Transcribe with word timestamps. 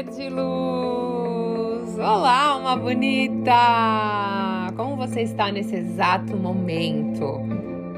ser 0.00 0.04
de 0.04 0.28
luz! 0.30 1.98
Olá, 1.98 2.56
uma 2.56 2.76
bonita! 2.76 3.52
Como 4.76 4.96
você 4.96 5.22
está 5.22 5.52
nesse 5.52 5.76
exato 5.76 6.36
momento? 6.36 7.40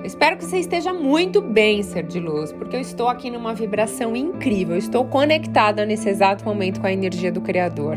Espero 0.03 0.37
que 0.37 0.45
você 0.45 0.59
esteja 0.59 0.93
muito 0.93 1.41
bem, 1.41 1.83
ser 1.83 2.05
de 2.05 2.19
luz, 2.19 2.53
porque 2.53 2.75
eu 2.75 2.81
estou 2.81 3.09
aqui 3.09 3.31
numa 3.31 3.55
vibração 3.55 4.17
incrível. 4.17 4.75
Eu 4.75 4.81
estou 4.81 5.05
conectada 5.05 5.87
nesse 5.87 6.09
exato 6.09 6.45
momento 6.45 6.81
com 6.81 6.87
a 6.89 6.93
energia 6.93 7.31
do 7.31 7.41
Criador. 7.41 7.97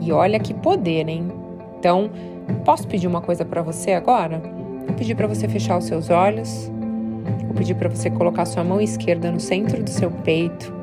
E 0.00 0.10
olha 0.10 0.40
que 0.40 0.52
poder, 0.52 1.08
hein? 1.08 1.30
Então, 1.78 2.10
posso 2.64 2.88
pedir 2.88 3.06
uma 3.06 3.20
coisa 3.20 3.44
para 3.44 3.62
você 3.62 3.92
agora? 3.92 4.42
Vou 4.86 4.96
pedir 4.96 5.14
para 5.14 5.28
você 5.28 5.46
fechar 5.46 5.78
os 5.78 5.84
seus 5.84 6.10
olhos. 6.10 6.68
Vou 7.44 7.54
pedir 7.54 7.76
para 7.76 7.88
você 7.88 8.10
colocar 8.10 8.44
sua 8.44 8.64
mão 8.64 8.80
esquerda 8.80 9.30
no 9.30 9.38
centro 9.38 9.82
do 9.82 9.90
seu 9.90 10.10
peito 10.10 10.79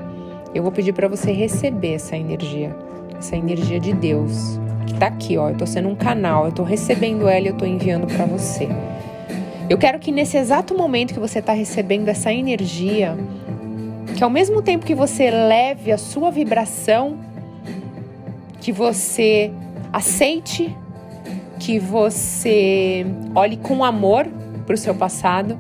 eu 0.57 0.63
vou 0.63 0.71
pedir 0.71 0.91
para 0.91 1.07
você 1.07 1.31
receber 1.31 1.93
essa 1.93 2.17
energia, 2.17 2.75
essa 3.15 3.35
energia 3.35 3.79
de 3.79 3.93
Deus 3.93 4.59
que 4.87 4.93
está 4.93 5.05
aqui, 5.05 5.37
ó. 5.37 5.49
Eu 5.49 5.53
estou 5.53 5.67
sendo 5.67 5.87
um 5.87 5.95
canal, 5.95 6.45
eu 6.45 6.49
estou 6.49 6.65
recebendo 6.65 7.27
ela 7.27 7.45
e 7.45 7.47
eu 7.49 7.53
estou 7.53 7.67
enviando 7.67 8.07
para 8.07 8.25
você. 8.25 8.67
Eu 9.69 9.77
quero 9.77 9.99
que 9.99 10.11
nesse 10.11 10.35
exato 10.35 10.75
momento 10.75 11.13
que 11.13 11.19
você 11.19 11.37
está 11.37 11.53
recebendo 11.53 12.07
essa 12.07 12.33
energia, 12.33 13.15
que 14.15 14.23
ao 14.23 14.31
mesmo 14.31 14.63
tempo 14.63 14.83
que 14.83 14.95
você 14.95 15.29
leve 15.29 15.91
a 15.91 15.97
sua 15.97 16.31
vibração, 16.31 17.19
que 18.59 18.71
você 18.71 19.51
aceite, 19.93 20.75
que 21.59 21.77
você 21.77 23.05
olhe 23.35 23.57
com 23.57 23.83
amor 23.83 24.25
para 24.65 24.73
o 24.73 24.77
seu 24.77 24.95
passado, 24.95 25.55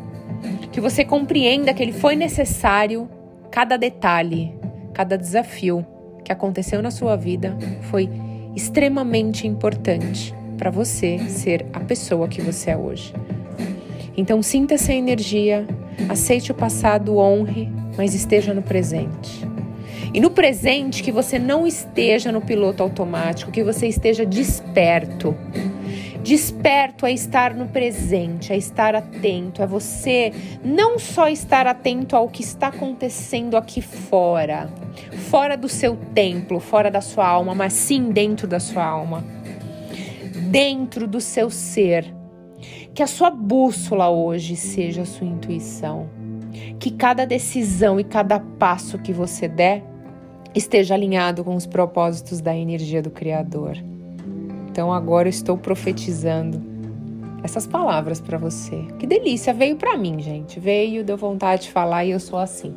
que 0.71 0.81
você 0.81 1.05
compreenda 1.05 1.71
que 1.71 1.83
ele 1.83 1.93
foi 1.93 2.15
necessário, 2.15 3.07
cada 3.51 3.77
detalhe, 3.77 4.57
cada 4.97 5.15
desafio 5.15 5.85
que 6.23 6.31
aconteceu 6.31 6.81
na 6.81 6.89
sua 6.89 7.15
vida 7.15 7.55
foi 7.83 8.09
extremamente 8.55 9.45
importante 9.45 10.33
para 10.57 10.71
você 10.71 11.19
ser 11.29 11.67
a 11.71 11.79
pessoa 11.79 12.27
que 12.27 12.41
você 12.41 12.71
é 12.71 12.77
hoje. 12.77 13.13
Então 14.17 14.41
sinta 14.41 14.73
essa 14.73 14.91
energia, 14.91 15.67
aceite 16.09 16.51
o 16.51 16.55
passado, 16.55 17.15
honre, 17.17 17.69
mas 17.95 18.15
esteja 18.15 18.55
no 18.55 18.63
presente. 18.63 19.47
E 20.11 20.19
no 20.19 20.31
presente 20.31 21.03
que 21.03 21.11
você 21.11 21.37
não 21.37 21.67
esteja 21.67 22.31
no 22.31 22.41
piloto 22.41 22.81
automático, 22.81 23.51
que 23.51 23.63
você 23.63 23.85
esteja 23.85 24.25
desperto 24.25 25.37
Desperto 26.27 27.05
é 27.05 27.13
estar 27.13 27.53
no 27.53 27.69
presente, 27.69 28.51
é 28.51 28.57
estar 28.57 28.93
atento, 28.93 29.61
é 29.61 29.65
você 29.65 30.33
não 30.61 30.99
só 30.99 31.29
estar 31.29 31.65
atento 31.65 32.17
ao 32.17 32.27
que 32.27 32.41
está 32.41 32.67
acontecendo 32.67 33.55
aqui 33.55 33.81
fora, 33.81 34.69
fora 35.29 35.55
do 35.55 35.69
seu 35.69 35.95
templo, 36.13 36.59
fora 36.59 36.91
da 36.91 36.99
sua 36.99 37.25
alma, 37.25 37.55
mas 37.55 37.71
sim 37.71 38.11
dentro 38.11 38.45
da 38.45 38.59
sua 38.59 38.83
alma, 38.83 39.23
dentro 40.51 41.07
do 41.07 41.21
seu 41.21 41.49
ser. 41.49 42.13
Que 42.93 43.01
a 43.01 43.07
sua 43.07 43.29
bússola 43.29 44.09
hoje 44.09 44.57
seja 44.57 45.03
a 45.03 45.05
sua 45.05 45.25
intuição. 45.25 46.09
Que 46.77 46.91
cada 46.91 47.25
decisão 47.25 48.01
e 48.01 48.03
cada 48.03 48.37
passo 48.37 48.99
que 48.99 49.13
você 49.13 49.47
der 49.47 49.81
esteja 50.53 50.93
alinhado 50.93 51.41
com 51.45 51.55
os 51.55 51.65
propósitos 51.65 52.41
da 52.41 52.53
energia 52.53 53.01
do 53.01 53.11
Criador. 53.11 53.77
Então 54.77 54.93
agora 54.93 55.27
estou 55.27 55.57
profetizando 55.57 56.61
essas 57.41 57.65
palavras 57.65 58.21
para 58.21 58.37
você. 58.37 58.85
Que 58.99 59.07
delícia, 59.07 59.51
veio 59.51 59.75
para 59.75 59.97
mim, 59.97 60.19
gente. 60.19 60.59
Veio, 60.59 61.03
deu 61.03 61.17
vontade 61.17 61.63
de 61.63 61.71
falar 61.71 62.05
e 62.05 62.11
eu 62.11 62.19
sou 62.19 62.37
assim. 62.37 62.75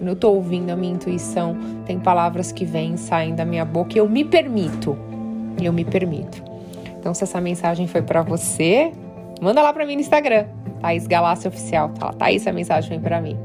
Eu 0.00 0.14
tô 0.14 0.30
ouvindo 0.30 0.70
a 0.70 0.76
minha 0.76 0.92
intuição, 0.92 1.56
tem 1.86 1.98
palavras 1.98 2.52
que 2.52 2.64
vêm, 2.64 2.96
saem 2.96 3.34
da 3.34 3.44
minha 3.44 3.64
boca 3.64 3.94
e 3.96 3.98
eu 3.98 4.08
me 4.08 4.24
permito. 4.24 4.96
Eu 5.60 5.72
me 5.72 5.84
permito. 5.84 6.40
Então 7.00 7.12
se 7.12 7.24
essa 7.24 7.40
mensagem 7.40 7.88
foi 7.88 8.02
para 8.02 8.22
você, 8.22 8.92
manda 9.40 9.60
lá 9.60 9.72
para 9.72 9.84
mim 9.84 9.96
no 9.96 10.02
Instagram, 10.02 10.46
Thaís 10.80 11.04
Galácia 11.08 11.48
Oficial. 11.48 11.88
Tá 11.88 12.12
Thaís, 12.12 12.46
a 12.46 12.52
mensagem 12.52 12.90
foi 12.90 13.00
para 13.00 13.20
mim. 13.20 13.36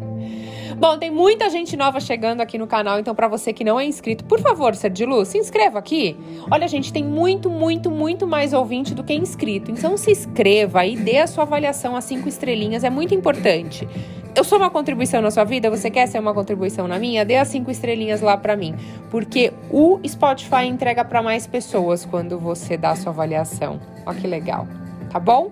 Bom, 0.80 0.98
tem 0.98 1.12
muita 1.12 1.50
gente 1.50 1.76
nova 1.76 2.00
chegando 2.00 2.40
aqui 2.40 2.58
no 2.58 2.66
canal, 2.66 3.02
então 3.02 3.14
para 3.14 3.28
você 3.28 3.52
que 3.52 3.66
não 3.66 3.78
é 3.78 3.84
inscrito, 3.84 4.24
por 4.24 4.40
favor, 4.40 4.74
ser 4.74 4.90
de 4.90 5.06
luz, 5.06 5.28
se 5.28 5.38
inscreva 5.38 5.78
aqui. 5.78 6.16
Olha, 6.50 6.70
gente, 6.70 6.94
tem 6.94 7.04
muito, 7.04 7.50
muito, 7.50 7.92
muito 7.92 8.26
mais 8.26 8.54
ouvinte 8.54 8.96
do 8.96 9.04
que 9.04 9.14
inscrito. 9.14 9.70
Então 9.72 9.98
se 9.98 10.10
inscreva 10.10 10.86
e 10.86 10.96
dê 10.96 11.18
a 11.18 11.28
sua 11.28 11.44
avaliação 11.44 11.98
a 11.98 12.02
cinco 12.02 12.30
estrelinhas, 12.30 12.86
é 12.86 12.90
muito 12.90 13.14
importante. 13.14 13.86
Eu 14.34 14.42
sou 14.46 14.58
uma 14.58 14.70
contribuição 14.70 15.22
na 15.22 15.30
sua 15.30 15.44
vida, 15.44 15.70
você 15.70 15.90
quer 15.90 16.08
ser 16.08 16.18
uma 16.18 16.34
contribuição 16.34 16.88
na 16.88 16.98
minha? 16.98 17.26
Dê 17.26 17.36
as 17.36 17.50
cinco 17.50 17.70
estrelinhas 17.70 18.22
lá 18.22 18.38
para 18.38 18.56
mim, 18.56 18.74
porque 19.12 19.52
o 19.70 20.00
Spotify 20.08 20.64
entrega 20.66 21.04
para 21.04 21.22
mais 21.22 21.46
pessoas 21.46 22.06
quando 22.06 22.40
você 22.40 22.78
dá 22.78 22.92
a 22.92 22.96
sua 22.96 23.12
avaliação. 23.12 23.82
Olha 24.06 24.18
que 24.18 24.28
legal, 24.28 24.66
tá 25.12 25.20
bom? 25.20 25.52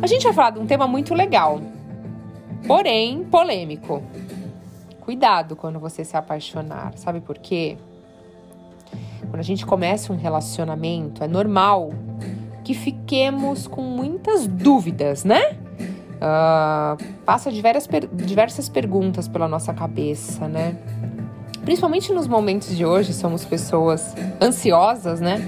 A 0.00 0.06
gente 0.06 0.22
vai 0.22 0.32
falar 0.32 0.50
de 0.50 0.60
um 0.60 0.66
tema 0.66 0.86
muito 0.86 1.12
legal, 1.12 1.60
porém 2.68 3.24
polêmico. 3.24 4.00
Cuidado 5.04 5.54
quando 5.54 5.78
você 5.78 6.04
se 6.04 6.16
apaixonar. 6.16 6.92
Sabe 6.96 7.20
por 7.20 7.38
quê? 7.38 7.76
Quando 9.28 9.40
a 9.40 9.42
gente 9.42 9.66
começa 9.66 10.12
um 10.12 10.16
relacionamento, 10.16 11.22
é 11.22 11.28
normal 11.28 11.92
que 12.64 12.72
fiquemos 12.72 13.66
com 13.66 13.82
muitas 13.82 14.46
dúvidas, 14.46 15.24
né? 15.24 15.58
Uh, 16.14 16.96
passa 17.26 17.52
diversas, 17.52 17.86
diversas 18.12 18.68
perguntas 18.70 19.28
pela 19.28 19.46
nossa 19.46 19.74
cabeça, 19.74 20.48
né? 20.48 20.76
Principalmente 21.62 22.12
nos 22.12 22.26
momentos 22.26 22.74
de 22.74 22.86
hoje, 22.86 23.12
somos 23.12 23.44
pessoas 23.44 24.14
ansiosas, 24.40 25.20
né? 25.20 25.40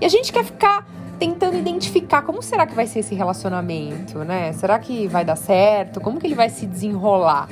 E 0.00 0.06
a 0.06 0.08
gente 0.08 0.32
quer 0.32 0.44
ficar 0.44 0.86
tentando 1.18 1.54
identificar 1.54 2.22
como 2.22 2.42
será 2.42 2.66
que 2.66 2.74
vai 2.74 2.86
ser 2.86 3.00
esse 3.00 3.14
relacionamento, 3.14 4.20
né? 4.20 4.54
Será 4.54 4.78
que 4.78 5.06
vai 5.06 5.22
dar 5.22 5.36
certo? 5.36 6.00
Como 6.00 6.18
que 6.18 6.26
ele 6.26 6.34
vai 6.34 6.48
se 6.48 6.66
desenrolar? 6.66 7.46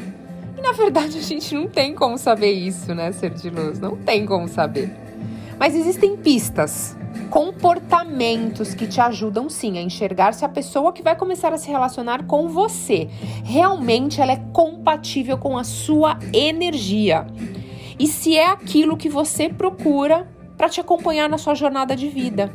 E 0.59 0.61
na 0.61 0.73
verdade 0.73 1.17
a 1.17 1.23
gente 1.23 1.55
não 1.55 1.69
tem 1.69 1.95
como 1.95 2.19
saber 2.19 2.51
isso, 2.51 2.93
né, 2.93 3.13
ser 3.13 3.31
de 3.31 3.49
luz? 3.49 3.79
Não 3.79 3.97
tem 3.97 4.27
como 4.27 4.49
saber. 4.49 4.91
Mas 5.57 5.77
existem 5.77 6.17
pistas, 6.17 6.97
comportamentos 7.31 8.75
que 8.75 8.89
te 8.89 9.01
ajudam 9.01 9.49
sim 9.49 9.79
a 9.79 9.83
enxergar 9.83 10.35
se 10.35 10.45
a 10.45 10.49
pessoa 10.49 10.93
que 10.93 11.01
vai 11.01 11.15
começar 11.15 11.53
a 11.53 11.59
se 11.59 11.71
relacionar 11.71 12.27
com 12.27 12.49
você 12.49 13.09
realmente 13.45 14.21
ela 14.21 14.33
é 14.33 14.43
compatível 14.53 15.39
com 15.39 15.57
a 15.57 15.63
sua 15.63 16.19
energia. 16.33 17.25
E 17.97 18.09
se 18.09 18.37
é 18.37 18.49
aquilo 18.49 18.97
que 18.97 19.09
você 19.09 19.49
procura 19.49 20.29
para 20.57 20.69
te 20.69 20.81
acompanhar 20.81 21.29
na 21.29 21.39
sua 21.39 21.55
jornada 21.55 21.95
de 21.95 22.09
vida. 22.09 22.53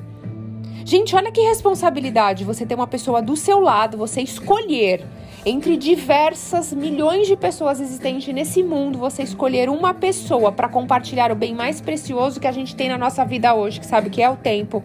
Gente, 0.83 1.15
olha 1.15 1.31
que 1.31 1.39
responsabilidade 1.39 2.43
você 2.43 2.65
ter 2.65 2.75
uma 2.75 2.87
pessoa 2.87 3.21
do 3.21 3.37
seu 3.37 3.61
lado, 3.61 3.97
você 3.97 4.21
escolher 4.21 5.07
entre 5.45 5.75
diversas 5.75 6.71
milhões 6.71 7.27
de 7.27 7.35
pessoas 7.35 7.81
existentes 7.81 8.33
nesse 8.33 8.63
mundo, 8.63 8.97
você 8.97 9.23
escolher 9.23 9.69
uma 9.69 9.93
pessoa 9.93 10.53
para 10.53 10.69
compartilhar 10.69 11.31
o 11.31 11.35
bem 11.35 11.53
mais 11.53 11.81
precioso 11.81 12.39
que 12.39 12.47
a 12.47 12.51
gente 12.51 12.75
tem 12.75 12.87
na 12.87 12.97
nossa 12.97 13.25
vida 13.25 13.53
hoje, 13.53 13.79
que 13.79 13.85
sabe 13.85 14.09
que 14.09 14.21
é 14.21 14.29
o 14.29 14.37
tempo. 14.37 14.81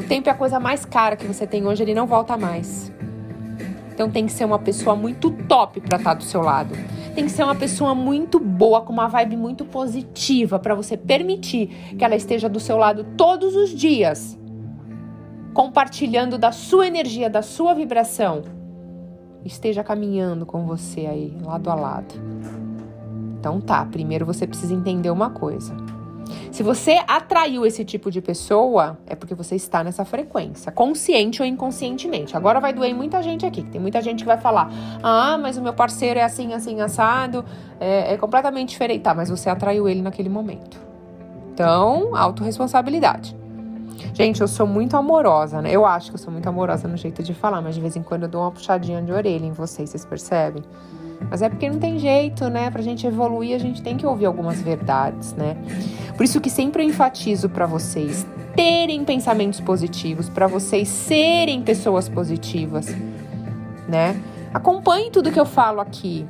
O 0.00 0.04
tempo 0.04 0.28
é 0.28 0.32
a 0.32 0.34
coisa 0.34 0.58
mais 0.58 0.84
cara 0.84 1.14
que 1.14 1.24
você 1.24 1.46
tem 1.46 1.64
hoje, 1.66 1.84
ele 1.84 1.94
não 1.94 2.06
volta 2.06 2.36
mais. 2.36 2.92
Então 3.94 4.10
tem 4.10 4.26
que 4.26 4.32
ser 4.32 4.44
uma 4.44 4.58
pessoa 4.58 4.96
muito 4.96 5.30
top 5.30 5.80
para 5.80 5.98
estar 5.98 6.10
tá 6.10 6.14
do 6.14 6.24
seu 6.24 6.42
lado. 6.42 6.74
Tem 7.14 7.24
que 7.24 7.30
ser 7.30 7.44
uma 7.44 7.54
pessoa 7.54 7.94
muito 7.94 8.40
boa, 8.40 8.82
com 8.82 8.92
uma 8.92 9.06
vibe 9.06 9.36
muito 9.36 9.64
positiva, 9.64 10.58
para 10.58 10.74
você 10.74 10.96
permitir 10.96 11.94
que 11.96 12.04
ela 12.04 12.16
esteja 12.16 12.48
do 12.48 12.58
seu 12.58 12.76
lado 12.76 13.04
todos 13.16 13.54
os 13.54 13.70
dias, 13.70 14.36
compartilhando 15.54 16.36
da 16.36 16.50
sua 16.50 16.88
energia, 16.88 17.30
da 17.30 17.40
sua 17.40 17.72
vibração 17.72 18.55
esteja 19.46 19.82
caminhando 19.84 20.44
com 20.44 20.66
você 20.66 21.06
aí, 21.06 21.36
lado 21.42 21.70
a 21.70 21.74
lado. 21.74 22.14
Então 23.38 23.60
tá, 23.60 23.84
primeiro 23.84 24.26
você 24.26 24.46
precisa 24.46 24.74
entender 24.74 25.10
uma 25.10 25.30
coisa. 25.30 25.74
Se 26.50 26.62
você 26.62 27.00
atraiu 27.06 27.64
esse 27.64 27.84
tipo 27.84 28.10
de 28.10 28.20
pessoa, 28.20 28.98
é 29.06 29.14
porque 29.14 29.34
você 29.34 29.54
está 29.54 29.84
nessa 29.84 30.04
frequência, 30.04 30.72
consciente 30.72 31.40
ou 31.40 31.46
inconscientemente. 31.46 32.36
Agora 32.36 32.58
vai 32.58 32.72
doer 32.72 32.94
muita 32.94 33.22
gente 33.22 33.46
aqui, 33.46 33.62
tem 33.62 33.80
muita 33.80 34.00
gente 34.00 34.20
que 34.20 34.26
vai 34.26 34.38
falar: 34.38 34.70
ah, 35.02 35.38
mas 35.38 35.56
o 35.56 35.62
meu 35.62 35.72
parceiro 35.72 36.18
é 36.18 36.22
assim, 36.24 36.52
assim, 36.52 36.80
assado, 36.80 37.44
é, 37.78 38.14
é 38.14 38.16
completamente 38.16 38.70
diferente. 38.70 39.02
Tá, 39.02 39.14
mas 39.14 39.28
você 39.28 39.48
atraiu 39.48 39.88
ele 39.88 40.02
naquele 40.02 40.28
momento. 40.28 40.80
Então, 41.52 42.16
autorresponsabilidade. 42.16 43.36
Gente, 44.12 44.40
eu 44.40 44.48
sou 44.48 44.66
muito 44.66 44.96
amorosa, 44.96 45.60
né? 45.60 45.70
Eu 45.70 45.84
acho 45.84 46.10
que 46.10 46.14
eu 46.14 46.18
sou 46.18 46.32
muito 46.32 46.48
amorosa 46.48 46.88
no 46.88 46.96
jeito 46.96 47.22
de 47.22 47.34
falar, 47.34 47.60
mas 47.60 47.74
de 47.74 47.80
vez 47.80 47.96
em 47.96 48.02
quando 48.02 48.24
eu 48.24 48.28
dou 48.28 48.42
uma 48.42 48.50
puxadinha 48.50 49.02
de 49.02 49.12
orelha 49.12 49.44
em 49.44 49.52
vocês, 49.52 49.90
vocês 49.90 50.04
percebem? 50.04 50.62
Mas 51.30 51.42
é 51.42 51.48
porque 51.48 51.68
não 51.68 51.78
tem 51.78 51.98
jeito, 51.98 52.48
né? 52.48 52.70
Pra 52.70 52.82
gente 52.82 53.06
evoluir, 53.06 53.54
a 53.54 53.58
gente 53.58 53.82
tem 53.82 53.96
que 53.96 54.06
ouvir 54.06 54.26
algumas 54.26 54.60
verdades, 54.60 55.32
né? 55.32 55.56
Por 56.16 56.24
isso 56.24 56.40
que 56.40 56.50
sempre 56.50 56.82
eu 56.82 56.88
enfatizo 56.88 57.48
para 57.48 57.66
vocês 57.66 58.26
terem 58.54 59.04
pensamentos 59.04 59.60
positivos, 59.60 60.28
para 60.28 60.46
vocês 60.46 60.88
serem 60.88 61.62
pessoas 61.62 62.08
positivas, 62.08 62.94
né? 63.88 64.20
Acompanhe 64.52 65.10
tudo 65.10 65.30
que 65.30 65.38
eu 65.38 65.44
falo 65.44 65.80
aqui. 65.80 66.26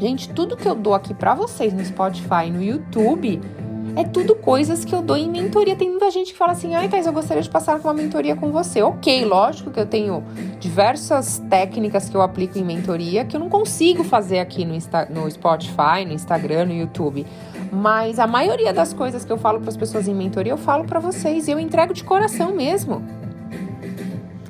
Gente, 0.00 0.28
tudo 0.30 0.56
que 0.56 0.66
eu 0.66 0.74
dou 0.74 0.94
aqui 0.94 1.12
para 1.12 1.34
vocês 1.34 1.72
no 1.72 1.84
Spotify, 1.84 2.50
no 2.50 2.62
YouTube, 2.62 3.40
é 3.96 4.04
tudo 4.04 4.34
coisas 4.34 4.84
que 4.84 4.94
eu 4.94 5.02
dou 5.02 5.16
em 5.16 5.28
mentoria. 5.28 5.76
Tem 5.76 5.88
muita 5.88 6.10
gente 6.10 6.32
que 6.32 6.38
fala 6.38 6.52
assim: 6.52 6.74
ai, 6.74 6.88
Thais, 6.88 7.06
eu 7.06 7.12
gostaria 7.12 7.42
de 7.42 7.50
passar 7.50 7.78
uma 7.80 7.94
mentoria 7.94 8.36
com 8.36 8.50
você. 8.50 8.82
Ok, 8.82 9.24
lógico 9.24 9.70
que 9.70 9.80
eu 9.80 9.86
tenho 9.86 10.22
diversas 10.58 11.38
técnicas 11.50 12.08
que 12.08 12.16
eu 12.16 12.22
aplico 12.22 12.58
em 12.58 12.64
mentoria 12.64 13.24
que 13.24 13.36
eu 13.36 13.40
não 13.40 13.48
consigo 13.48 14.04
fazer 14.04 14.38
aqui 14.38 14.64
no, 14.64 14.74
Insta 14.74 15.06
no 15.10 15.30
Spotify, 15.30 16.04
no 16.06 16.12
Instagram, 16.12 16.66
no 16.66 16.74
YouTube. 16.74 17.26
Mas 17.72 18.18
a 18.18 18.26
maioria 18.26 18.72
das 18.72 18.92
coisas 18.92 19.24
que 19.24 19.32
eu 19.32 19.38
falo 19.38 19.60
para 19.60 19.70
as 19.70 19.76
pessoas 19.76 20.08
em 20.08 20.14
mentoria, 20.14 20.52
eu 20.52 20.58
falo 20.58 20.84
para 20.84 20.98
vocês 20.98 21.46
e 21.46 21.50
eu 21.50 21.60
entrego 21.60 21.94
de 21.94 22.02
coração 22.02 22.54
mesmo. 22.54 23.02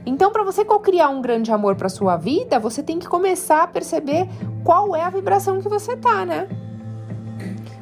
Então, 0.06 0.32
para 0.32 0.42
você 0.42 0.64
criar 0.82 1.08
um 1.10 1.20
grande 1.20 1.52
amor 1.52 1.76
para 1.76 1.88
sua 1.88 2.16
vida, 2.16 2.58
você 2.58 2.82
tem 2.82 2.98
que 2.98 3.06
começar 3.06 3.62
a 3.62 3.66
perceber 3.66 4.28
qual 4.64 4.96
é 4.96 5.02
a 5.02 5.10
vibração 5.10 5.60
que 5.60 5.68
você 5.68 5.96
tá, 5.96 6.24
né? 6.24 6.48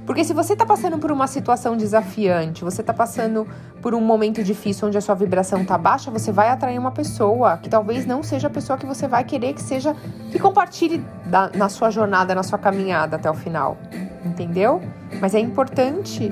Porque 0.09 0.25
se 0.25 0.33
você 0.33 0.55
está 0.55 0.65
passando 0.65 0.97
por 0.97 1.13
uma 1.13 1.27
situação 1.27 1.77
desafiante, 1.77 2.65
você 2.65 2.81
está 2.81 2.95
passando 2.95 3.47
por 3.83 3.95
um 3.95 4.01
momento 4.01 4.43
difícil 4.43 4.89
onde 4.89 4.97
a 4.97 5.03
sua 5.03 5.15
vibração 5.15 5.61
está 5.61 5.77
baixa, 5.77 6.11
você 6.11 6.33
vai 6.33 6.49
atrair 6.49 6.79
uma 6.79 6.91
pessoa 6.91 7.59
que 7.59 7.69
talvez 7.69 8.07
não 8.07 8.23
seja 8.23 8.47
a 8.47 8.51
pessoa 8.51 8.79
que 8.79 8.87
você 8.87 9.07
vai 9.07 9.23
querer 9.23 9.53
que 9.53 9.61
seja, 9.61 9.95
que 10.33 10.39
compartilhe 10.39 11.05
da, 11.27 11.51
na 11.51 11.69
sua 11.69 11.91
jornada, 11.91 12.35
na 12.35 12.43
sua 12.43 12.59
caminhada 12.59 13.17
até 13.17 13.31
o 13.31 13.35
final. 13.35 13.77
Entendeu? 14.25 14.81
Mas 15.21 15.35
é 15.35 15.41
importante 15.41 16.31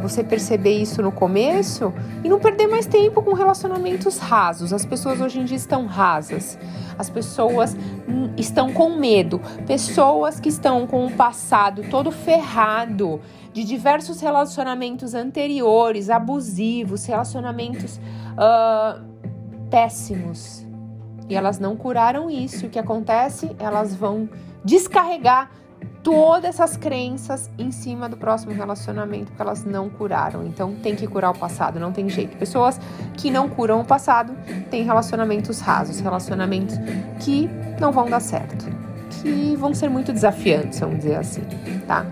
você 0.00 0.24
perceber 0.24 0.78
isso 0.78 1.00
no 1.02 1.12
começo 1.12 1.92
e 2.24 2.28
não 2.28 2.38
perder 2.38 2.66
mais 2.66 2.86
tempo 2.86 3.22
com 3.22 3.32
relacionamentos 3.32 4.18
rasos. 4.18 4.72
As 4.72 4.84
pessoas 4.84 5.20
hoje 5.20 5.40
em 5.40 5.44
dia 5.44 5.56
estão 5.56 5.86
rasas. 5.86 6.58
As 6.98 7.08
pessoas 7.08 7.76
hum, 8.08 8.30
estão 8.36 8.72
com 8.72 8.96
medo. 8.96 9.40
Pessoas 9.66 10.40
que 10.40 10.48
estão 10.48 10.86
com 10.86 11.06
o 11.06 11.12
passado 11.12 11.82
todo 11.90 12.10
ferrado 12.10 13.20
de 13.52 13.64
diversos 13.64 14.20
relacionamentos 14.20 15.14
anteriores, 15.14 16.10
abusivos, 16.10 17.06
relacionamentos 17.06 17.98
uh, 18.34 19.02
péssimos. 19.70 20.66
E 21.28 21.34
elas 21.34 21.58
não 21.58 21.76
curaram 21.76 22.30
isso. 22.30 22.66
O 22.66 22.70
que 22.70 22.78
acontece? 22.78 23.54
Elas 23.58 23.94
vão 23.94 24.28
descarregar 24.64 25.50
todas 26.08 26.58
essas 26.58 26.74
crenças 26.74 27.50
em 27.58 27.70
cima 27.70 28.08
do 28.08 28.16
próximo 28.16 28.50
relacionamento 28.50 29.30
que 29.30 29.42
elas 29.42 29.62
não 29.62 29.90
curaram. 29.90 30.42
Então 30.42 30.74
tem 30.76 30.96
que 30.96 31.06
curar 31.06 31.32
o 31.32 31.38
passado, 31.38 31.78
não 31.78 31.92
tem 31.92 32.08
jeito. 32.08 32.34
Pessoas 32.38 32.80
que 33.14 33.30
não 33.30 33.46
curam 33.46 33.82
o 33.82 33.84
passado 33.84 34.34
têm 34.70 34.84
relacionamentos 34.84 35.60
rasos, 35.60 36.00
relacionamentos 36.00 36.76
que 37.20 37.46
não 37.78 37.92
vão 37.92 38.08
dar 38.08 38.20
certo, 38.20 38.64
que 39.20 39.54
vão 39.56 39.74
ser 39.74 39.90
muito 39.90 40.10
desafiantes, 40.10 40.80
vamos 40.80 41.00
dizer 41.00 41.16
assim, 41.16 41.42
tá? 41.86 42.06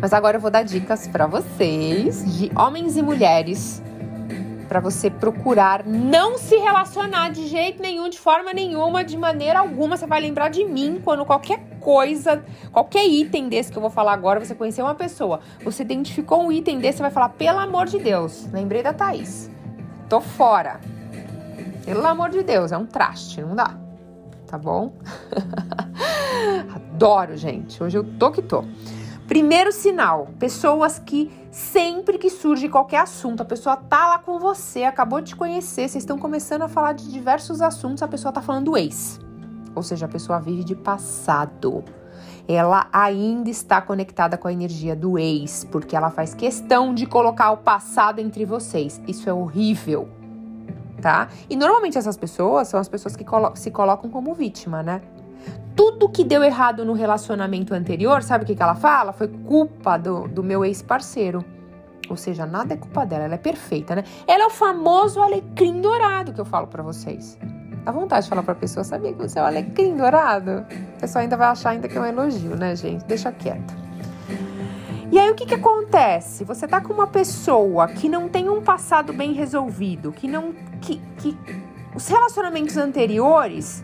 Mas 0.00 0.12
agora 0.12 0.36
eu 0.36 0.40
vou 0.40 0.50
dar 0.50 0.64
dicas 0.64 1.06
para 1.06 1.28
vocês 1.28 2.24
de 2.36 2.50
homens 2.56 2.96
e 2.96 3.02
mulheres 3.02 3.80
para 4.68 4.80
você 4.80 5.08
procurar 5.08 5.86
não 5.86 6.36
se 6.36 6.56
relacionar 6.56 7.28
de 7.28 7.46
jeito 7.46 7.80
nenhum, 7.80 8.08
de 8.08 8.18
forma 8.18 8.52
nenhuma, 8.52 9.04
de 9.04 9.16
maneira 9.16 9.60
alguma. 9.60 9.96
Você 9.96 10.08
vai 10.08 10.20
lembrar 10.20 10.48
de 10.48 10.64
mim 10.64 11.00
quando 11.04 11.24
qualquer 11.24 11.60
coisa, 11.84 12.42
qualquer 12.72 13.06
item 13.06 13.48
desse 13.48 13.70
que 13.70 13.76
eu 13.76 13.82
vou 13.82 13.90
falar 13.90 14.14
agora, 14.14 14.42
você 14.42 14.54
conheceu 14.54 14.86
uma 14.86 14.94
pessoa, 14.94 15.40
você 15.62 15.82
identificou 15.82 16.42
um 16.42 16.50
item 16.50 16.78
desse, 16.78 16.96
você 16.96 17.02
vai 17.02 17.10
falar, 17.10 17.28
pelo 17.28 17.58
amor 17.58 17.86
de 17.86 17.98
Deus, 17.98 18.48
lembrei 18.50 18.82
da 18.82 18.94
Thaís. 18.94 19.50
Tô 20.08 20.20
fora. 20.20 20.80
Pelo 21.84 22.06
amor 22.06 22.30
de 22.30 22.42
Deus, 22.42 22.72
é 22.72 22.78
um 22.78 22.86
traste, 22.86 23.42
não 23.42 23.54
dá. 23.54 23.76
Tá 24.46 24.56
bom? 24.56 24.94
Adoro, 26.74 27.36
gente. 27.36 27.82
Hoje 27.82 27.98
eu 27.98 28.04
tô 28.18 28.30
que 28.30 28.40
tô. 28.40 28.64
Primeiro 29.26 29.72
sinal, 29.72 30.28
pessoas 30.38 30.98
que 30.98 31.30
sempre 31.50 32.18
que 32.18 32.30
surge 32.30 32.68
qualquer 32.68 33.00
assunto, 33.00 33.42
a 33.42 33.44
pessoa 33.44 33.76
tá 33.76 34.08
lá 34.08 34.18
com 34.18 34.38
você, 34.38 34.84
acabou 34.84 35.20
de 35.20 35.28
te 35.28 35.36
conhecer, 35.36 35.88
vocês 35.88 35.96
estão 35.96 36.18
começando 36.18 36.62
a 36.62 36.68
falar 36.68 36.92
de 36.92 37.10
diversos 37.10 37.62
assuntos, 37.62 38.02
a 38.02 38.08
pessoa 38.08 38.32
tá 38.32 38.42
falando 38.42 38.66
do 38.66 38.76
ex. 38.76 39.18
Ou 39.74 39.82
seja, 39.82 40.06
a 40.06 40.08
pessoa 40.08 40.40
vive 40.40 40.64
de 40.64 40.74
passado. 40.74 41.84
Ela 42.46 42.88
ainda 42.92 43.48
está 43.48 43.80
conectada 43.80 44.36
com 44.36 44.48
a 44.48 44.52
energia 44.52 44.94
do 44.94 45.18
ex, 45.18 45.64
porque 45.64 45.96
ela 45.96 46.10
faz 46.10 46.34
questão 46.34 46.94
de 46.94 47.06
colocar 47.06 47.50
o 47.52 47.56
passado 47.56 48.18
entre 48.20 48.44
vocês. 48.44 49.00
Isso 49.08 49.28
é 49.28 49.32
horrível, 49.32 50.08
tá? 51.00 51.28
E 51.48 51.56
normalmente 51.56 51.96
essas 51.96 52.16
pessoas 52.16 52.68
são 52.68 52.78
as 52.78 52.88
pessoas 52.88 53.16
que 53.16 53.24
colo 53.24 53.56
se 53.56 53.70
colocam 53.70 54.10
como 54.10 54.34
vítima, 54.34 54.82
né? 54.82 55.00
tudo 55.76 56.08
que 56.08 56.24
deu 56.24 56.42
errado 56.42 56.84
no 56.84 56.92
relacionamento 56.92 57.74
anterior, 57.74 58.22
sabe 58.22 58.44
o 58.44 58.46
que, 58.46 58.54
que 58.54 58.62
ela 58.62 58.74
fala? 58.74 59.12
Foi 59.12 59.28
culpa 59.28 59.96
do, 59.96 60.28
do 60.28 60.42
meu 60.42 60.64
ex-parceiro. 60.64 61.44
Ou 62.08 62.16
seja, 62.16 62.46
nada 62.46 62.74
é 62.74 62.76
culpa 62.76 63.04
dela, 63.04 63.24
ela 63.24 63.34
é 63.34 63.38
perfeita, 63.38 63.96
né? 63.96 64.04
Ela 64.26 64.44
é 64.44 64.46
o 64.46 64.50
famoso 64.50 65.20
alecrim 65.20 65.80
dourado 65.80 66.32
que 66.32 66.40
eu 66.40 66.44
falo 66.44 66.66
para 66.66 66.82
vocês. 66.82 67.38
Dá 67.84 67.92
vontade 67.92 68.24
de 68.24 68.30
falar 68.30 68.42
pra 68.42 68.54
pessoa, 68.54 68.82
sabia 68.82 69.12
que 69.12 69.18
você 69.18 69.38
é 69.38 69.42
o 69.42 69.44
alecrim 69.44 69.96
dourado? 69.96 70.66
A 70.96 71.00
pessoa 71.00 71.22
ainda 71.22 71.36
vai 71.36 71.48
achar 71.48 71.70
ainda 71.70 71.86
que 71.86 71.96
é 71.96 72.00
um 72.00 72.06
elogio, 72.06 72.56
né, 72.56 72.74
gente? 72.74 73.04
Deixa 73.04 73.30
quieto. 73.30 73.74
E 75.12 75.18
aí 75.18 75.30
o 75.30 75.34
que 75.34 75.46
que 75.46 75.54
acontece? 75.54 76.44
Você 76.44 76.66
tá 76.66 76.80
com 76.80 76.92
uma 76.92 77.06
pessoa 77.06 77.86
que 77.88 78.08
não 78.08 78.28
tem 78.28 78.48
um 78.48 78.62
passado 78.62 79.12
bem 79.12 79.32
resolvido, 79.32 80.10
que 80.10 80.26
não 80.26 80.54
que, 80.80 81.00
que 81.18 81.36
os 81.94 82.08
relacionamentos 82.08 82.76
anteriores 82.76 83.82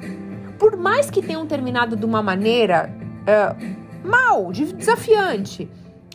por 0.61 0.76
mais 0.76 1.11
que 1.11 1.23
tenham 1.23 1.47
terminado 1.47 1.97
de 1.97 2.05
uma 2.05 2.23
maneira 2.23 2.93
uh, 3.23 4.06
mal, 4.06 4.52
desafiante, 4.52 5.67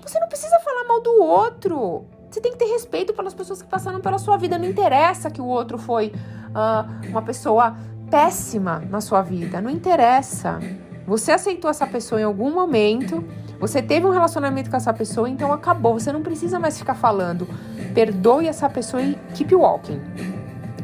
você 0.06 0.20
não 0.20 0.28
precisa 0.28 0.60
falar 0.60 0.84
mal 0.88 1.02
do 1.02 1.20
outro. 1.20 2.06
Você 2.30 2.40
tem 2.40 2.52
que 2.52 2.60
ter 2.60 2.66
respeito 2.66 3.12
pelas 3.12 3.34
pessoas 3.34 3.64
que 3.64 3.68
passaram 3.68 4.00
pela 4.00 4.20
sua 4.20 4.38
vida. 4.38 4.60
Não 4.60 4.66
interessa 4.66 5.32
que 5.32 5.42
o 5.42 5.46
outro 5.46 5.80
foi 5.80 6.14
uh, 6.56 7.10
uma 7.10 7.22
pessoa 7.22 7.76
péssima 8.10 8.82
na 8.90 9.02
sua 9.02 9.22
vida. 9.22 9.60
Não 9.62 9.70
interessa. 9.70 10.60
Você 11.06 11.32
aceitou 11.32 11.70
essa 11.70 11.86
pessoa 11.86 12.20
em 12.22 12.24
algum 12.24 12.54
momento. 12.54 13.24
Você 13.60 13.82
teve 13.82 14.06
um 14.06 14.10
relacionamento 14.10 14.70
com 14.70 14.78
essa 14.78 14.94
pessoa, 14.94 15.30
então 15.30 15.52
acabou. 15.52 16.00
Você 16.00 16.12
não 16.12 16.22
precisa 16.22 16.60
mais 16.60 16.78
ficar 16.78 16.96
falando. 16.96 17.48
Perdoe 17.94 18.48
essa 18.48 18.70
pessoa 18.70 19.04
e 19.04 19.16
keep 19.34 19.54
walking. 19.54 20.02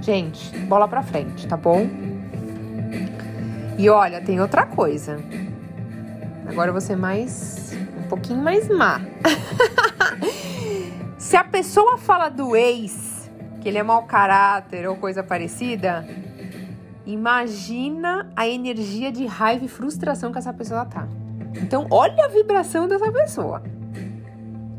Gente, 0.01 0.57
bola 0.59 0.88
pra 0.88 1.01
frente, 1.01 1.47
tá 1.47 1.57
bom? 1.57 1.88
E 3.77 3.89
olha, 3.89 4.21
tem 4.21 4.39
outra 4.39 4.65
coisa. 4.65 5.19
Agora 6.47 6.69
eu 6.69 6.74
vou 6.74 6.81
ser 6.81 6.95
mais. 6.95 7.74
um 7.97 8.07
pouquinho 8.07 8.41
mais 8.41 8.67
má. 8.67 9.01
Se 11.17 11.38
a 11.38 11.43
pessoa 11.43 11.98
fala 11.98 12.29
do 12.29 12.55
ex, 12.55 13.11
que 13.62 13.70
ele 13.70 13.77
é 13.77 13.84
mau 13.84 14.03
caráter 14.03 14.88
ou 14.89 14.98
coisa 14.98 15.24
parecida, 15.24 16.06
imagina 17.06 18.30
a 18.36 18.48
energia 18.48 19.12
de 19.12 19.25
raiva 19.25 19.63
e 19.65 19.68
frustração 19.68 20.32
que 20.32 20.39
essa 20.39 20.51
pessoa 20.51 20.84
tá. 20.86 21.08
Então, 21.62 21.88
olha 21.91 22.25
a 22.25 22.27
vibração 22.27 22.88
dessa 22.88 23.12
pessoa. 23.12 23.62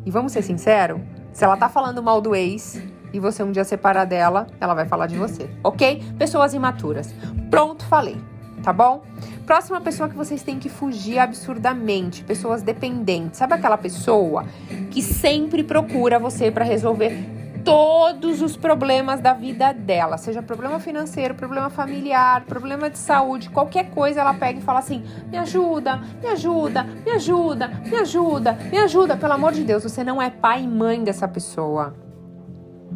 E 0.05 0.11
vamos 0.11 0.33
ser 0.33 0.43
sinceros, 0.43 1.01
se 1.33 1.45
ela 1.45 1.57
tá 1.57 1.69
falando 1.69 2.03
mal 2.03 2.21
do 2.21 2.35
ex 2.35 2.83
e 3.13 3.21
você 3.21 3.43
um 3.43 3.53
dia 3.53 3.65
separar 3.65 4.05
dela, 4.05 4.47
ela 4.61 4.75
vai 4.75 4.87
falar 4.87 5.07
de 5.07 5.17
você, 5.17 5.49
ok? 5.63 6.03
Pessoas 6.19 6.53
imaturas. 6.53 7.15
Pronto, 7.51 7.85
falei 7.85 8.19
tá 8.63 8.73
bom? 8.73 9.03
Próxima 9.45 9.81
pessoa 9.81 10.09
que 10.09 10.17
vocês 10.17 10.43
têm 10.43 10.59
que 10.59 10.69
fugir 10.69 11.19
absurdamente, 11.19 12.23
pessoas 12.23 12.63
dependentes. 12.63 13.39
Sabe 13.39 13.55
aquela 13.55 13.77
pessoa 13.77 14.47
que 14.91 15.03
sempre 15.03 15.65
procura 15.65 16.19
você 16.19 16.51
para 16.51 16.65
resolver 16.65 17.29
todos 17.65 18.43
os 18.43 18.57
problemas 18.57 19.21
da 19.21 19.33
vida 19.33 19.73
dela, 19.73 20.17
seja 20.17 20.43
problema 20.43 20.79
financeiro, 20.79 21.35
problema 21.35 21.71
familiar, 21.71 22.45
problema 22.45 22.91
de 22.91 22.99
saúde, 22.99 23.51
qualquer 23.51 23.91
coisa, 23.91 24.21
ela 24.21 24.35
pega 24.35 24.59
e 24.59 24.63
fala 24.63 24.81
assim: 24.81 25.03
"Me 25.31 25.39
ajuda, 25.39 26.01
me 26.21 26.29
ajuda, 26.29 26.85
me 26.85 27.13
ajuda, 27.13 27.69
me 27.69 27.97
ajuda, 27.97 28.59
me 28.71 28.79
ajuda, 28.79 29.17
pelo 29.17 29.33
amor 29.33 29.53
de 29.53 29.65
Deus, 29.65 29.83
você 29.83 30.05
não 30.05 30.21
é 30.21 30.31
pai 30.31 30.63
e 30.63 30.69
mãe 30.69 31.03
dessa 31.03 31.29
pessoa". 31.29 31.95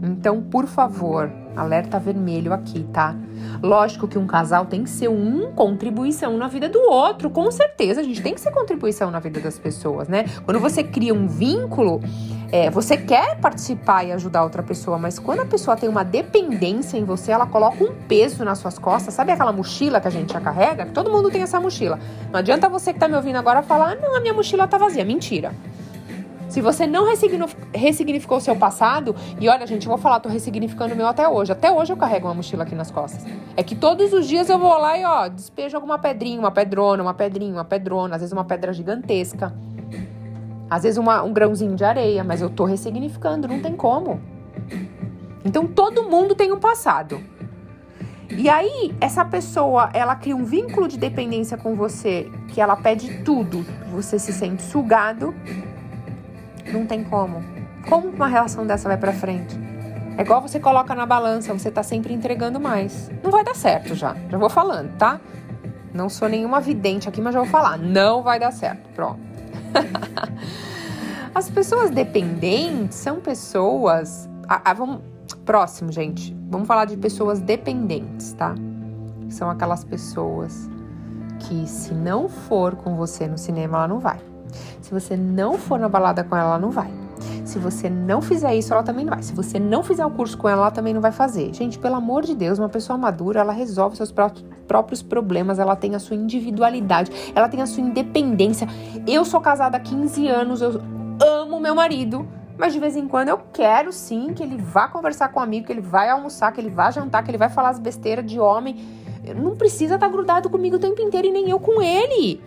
Então, 0.02 0.42
por 0.42 0.66
favor, 0.66 1.32
alerta 1.56 1.99
vermelho 1.99 2.52
aqui, 2.52 2.85
tá? 2.92 3.16
Lógico 3.62 4.06
que 4.06 4.18
um 4.18 4.26
casal 4.26 4.66
tem 4.66 4.85
que 4.85 4.90
ser 4.90 5.08
um 5.08 5.52
contribuição 5.52 6.37
na 6.37 6.49
vida 6.49 6.68
do 6.68 6.80
outro, 6.80 7.30
com 7.30 7.50
certeza. 7.50 8.00
A 8.00 8.04
gente 8.04 8.23
tem 8.23 8.35
que 8.35 8.40
ser 8.40 8.50
contribuição 8.50 9.11
na 9.11 9.18
vida 9.18 9.40
das 9.40 9.58
pessoas, 9.58 10.06
né? 10.08 10.25
Quando 10.44 10.61
você 10.61 10.85
cria 10.85 11.14
um 11.14 11.26
vínculo, 11.26 12.00
é, 12.53 12.71
você 12.71 12.97
quer 12.97 13.38
participar 13.38 14.05
e 14.05 14.12
ajudar 14.12 14.45
outra 14.45 14.62
pessoa, 14.62 14.99
mas 14.99 15.19
quando 15.19 15.41
a 15.41 15.47
pessoa 15.47 15.76
tem 15.76 15.88
uma 15.88 16.05
dependência 16.05 16.97
em 16.97 17.05
você, 17.05 17.33
ela 17.33 17.47
coloca 17.47 17.83
um 17.83 17.93
peso 18.07 18.45
nas 18.45 18.59
suas 18.59 18.79
costas. 18.79 19.15
Sabe 19.15 19.33
aquela 19.33 19.53
mochila 19.53 20.00
que 20.00 20.09
a 20.09 20.11
gente 20.11 20.33
já 20.33 20.41
carrega? 20.41 20.87
Todo 20.87 21.11
mundo 21.11 21.31
tem 21.31 21.43
essa 21.43 21.61
mochila. 21.61 21.99
Não 22.31 22.38
adianta 22.38 22.69
você 22.69 22.93
que 22.93 22.99
tá 22.99 23.09
me 23.09 23.17
ouvindo 23.17 23.37
agora 23.37 23.62
falar, 23.62 23.93
ah, 23.93 23.95
não, 23.97 24.17
a 24.17 24.21
minha 24.21 24.33
mochila 24.33 24.69
tá 24.69 24.79
vazia. 24.79 25.05
Mentira. 25.05 25.53
Se 26.49 26.61
você 26.61 26.87
não 26.87 27.05
ressignificou 27.75 28.38
o 28.38 28.41
seu 28.41 28.55
passado, 28.55 29.17
e 29.41 29.49
olha, 29.49 29.67
gente, 29.67 29.85
eu 29.85 29.91
vou 29.91 29.99
falar, 29.99 30.21
tô 30.21 30.29
ressignificando 30.29 30.95
o 30.95 30.97
meu 30.97 31.07
até 31.07 31.29
hoje. 31.29 31.50
Até 31.50 31.71
hoje 31.71 31.93
eu 31.93 31.97
carrego 31.97 32.29
uma 32.29 32.35
mochila 32.35 32.62
aqui 32.62 32.75
nas 32.75 32.91
costas. 32.91 33.26
É 33.57 33.62
que 33.62 33.75
todos 33.75 34.12
os 34.12 34.26
dias 34.29 34.49
eu 34.49 34.59
vou 34.59 34.79
lá 34.79 34.97
e, 34.97 35.05
ó, 35.05 35.29
despejo 35.29 35.76
alguma 35.76 35.99
pedrinha, 35.99 36.38
uma 36.38 36.53
pedrona, 36.53 37.03
uma 37.03 37.15
pedrinha, 37.15 37.53
uma 37.53 37.65
pedrona, 37.65 38.15
às 38.15 38.21
vezes 38.23 38.33
uma 38.33 38.45
pedra 38.45 38.73
gigantesca. 38.73 39.53
Às 40.68 40.82
vezes 40.82 40.99
uma, 40.99 41.23
um 41.23 41.32
grãozinho 41.32 41.76
de 41.76 41.85
areia, 41.85 42.25
mas 42.25 42.42
eu 42.42 42.50
tô 42.50 42.64
ressignificando, 42.64 43.46
não 43.46 43.61
tem 43.61 43.75
como. 43.75 44.20
Então 45.44 45.66
todo 45.66 46.02
mundo 46.04 46.35
tem 46.35 46.52
um 46.52 46.58
passado. 46.58 47.20
E 48.30 48.49
aí, 48.49 48.94
essa 49.00 49.25
pessoa, 49.25 49.88
ela 49.94 50.16
cria 50.16 50.35
um 50.35 50.44
vínculo 50.44 50.88
de 50.88 50.99
dependência 50.99 51.56
com 51.56 51.75
você, 51.76 52.30
que 52.49 52.61
ela 52.61 52.76
pede 52.76 53.23
tudo, 53.23 53.64
você 53.90 54.18
se 54.18 54.32
sente 54.32 54.62
sugado. 54.62 55.32
Não 56.73 56.85
tem 56.85 57.04
como. 57.04 57.42
Como 57.88 58.08
uma 58.08 58.26
relação 58.26 58.66
dessa 58.66 58.88
vai 58.88 58.96
para 58.96 59.12
frente? 59.12 59.56
É 60.18 60.23
igual 60.23 60.42
você 60.42 60.58
coloca 60.58 60.94
na 60.94 61.06
balança, 61.06 61.52
você 61.52 61.70
tá 61.70 61.82
sempre 61.82 62.12
entregando 62.12 62.58
mais. 62.58 63.11
Não 63.23 63.30
vai 63.30 63.44
dar 63.44 63.54
certo 63.54 63.94
já. 63.94 64.16
Já 64.28 64.38
vou 64.38 64.50
falando, 64.50 64.96
tá? 64.96 65.20
Não 65.94 66.08
sou 66.08 66.28
nenhuma 66.28 66.61
vidente 66.61 67.08
aqui, 67.08 67.20
mas 67.20 67.32
já 67.32 67.40
vou 67.40 67.49
falar. 67.49 67.78
Não 67.78 68.23
vai 68.23 68.40
dar 68.40 68.50
certo. 68.50 68.88
Pronto. 68.94 69.25
As 71.35 71.50
pessoas 71.50 71.90
dependentes 71.90 72.97
são 72.97 73.21
pessoas. 73.21 74.28
Ah, 74.49 74.62
ah, 74.64 74.75
vamos, 74.75 75.00
próximo, 75.45 75.92
gente. 75.92 76.37
Vamos 76.49 76.66
falar 76.66 76.85
de 76.85 76.97
pessoas 76.97 77.40
dependentes, 77.40 78.33
tá? 78.33 78.54
São 79.28 79.50
aquelas 79.50 79.85
pessoas 79.85 80.68
que, 81.40 81.66
se 81.66 81.92
não 81.95 82.28
for 82.28 82.76
com 82.76 82.97
você 82.97 83.26
no 83.26 83.37
cinema, 83.37 83.78
ela 83.78 83.88
não 83.88 83.99
vai. 83.99 84.18
Se 84.80 84.90
você 84.90 85.16
não 85.16 85.59
for 85.59 85.78
na 85.78 85.88
balada 85.88 86.25
com 86.25 86.37
ela, 86.37 86.50
ela 86.50 86.59
não 86.59 86.71
vai. 86.71 86.90
Se 87.56 87.60
você 87.60 87.88
não 87.88 88.20
fizer 88.20 88.54
isso, 88.54 88.75
ela 88.75 88.82
também 88.82 89.06
não 89.06 89.14
vai. 89.14 89.22
Se 89.22 89.32
você 89.32 89.58
não 89.58 89.82
fizer 89.82 90.04
o 90.04 90.10
curso 90.10 90.36
com 90.36 90.46
ela, 90.46 90.60
ela 90.60 90.70
também 90.70 90.92
não 90.92 91.00
vai 91.00 91.10
fazer. 91.10 91.54
Gente, 91.54 91.78
pelo 91.78 91.94
amor 91.94 92.22
de 92.22 92.34
Deus, 92.34 92.58
uma 92.58 92.68
pessoa 92.68 92.98
madura, 92.98 93.40
ela 93.40 93.52
resolve 93.54 93.96
seus 93.96 94.12
próprios 94.12 95.02
problemas, 95.02 95.58
ela 95.58 95.75
tem 95.75 95.94
a 95.94 95.98
sua 95.98 96.16
individualidade, 96.16 97.10
ela 97.34 97.48
tem 97.48 97.62
a 97.62 97.66
sua 97.66 97.82
independência. 97.82 98.68
Eu 99.06 99.25
sou 99.25 99.40
casada 99.40 99.78
há 99.78 99.80
15 99.80 100.28
anos, 100.28 100.60
eu 100.60 100.82
amo 101.18 101.58
meu 101.58 101.75
marido, 101.75 102.28
mas 102.58 102.75
de 102.75 102.78
vez 102.78 102.94
em 102.94 103.08
quando 103.08 103.30
eu 103.30 103.40
quero 103.54 103.90
sim 103.90 104.34
que 104.34 104.42
ele 104.42 104.58
vá 104.58 104.86
conversar 104.86 105.30
com 105.30 105.40
um 105.40 105.42
amigo, 105.42 105.64
que 105.64 105.72
ele 105.72 105.80
vai 105.80 106.10
almoçar, 106.10 106.52
que 106.52 106.60
ele 106.60 106.68
vá 106.68 106.90
jantar, 106.90 107.25
que 107.25 107.30
ele 107.30 107.38
vai 107.38 107.48
falar 107.48 107.70
as 107.70 107.78
besteiras 107.78 108.26
de 108.26 108.38
homem. 108.38 108.76
Não 109.34 109.56
precisa 109.56 109.94
estar 109.94 110.08
tá 110.08 110.12
grudado 110.12 110.50
comigo 110.50 110.76
o 110.76 110.78
tempo 110.78 111.00
inteiro 111.00 111.28
e 111.28 111.32
nem 111.32 111.48
eu 111.48 111.58
com 111.58 111.80
ele. 111.80 112.38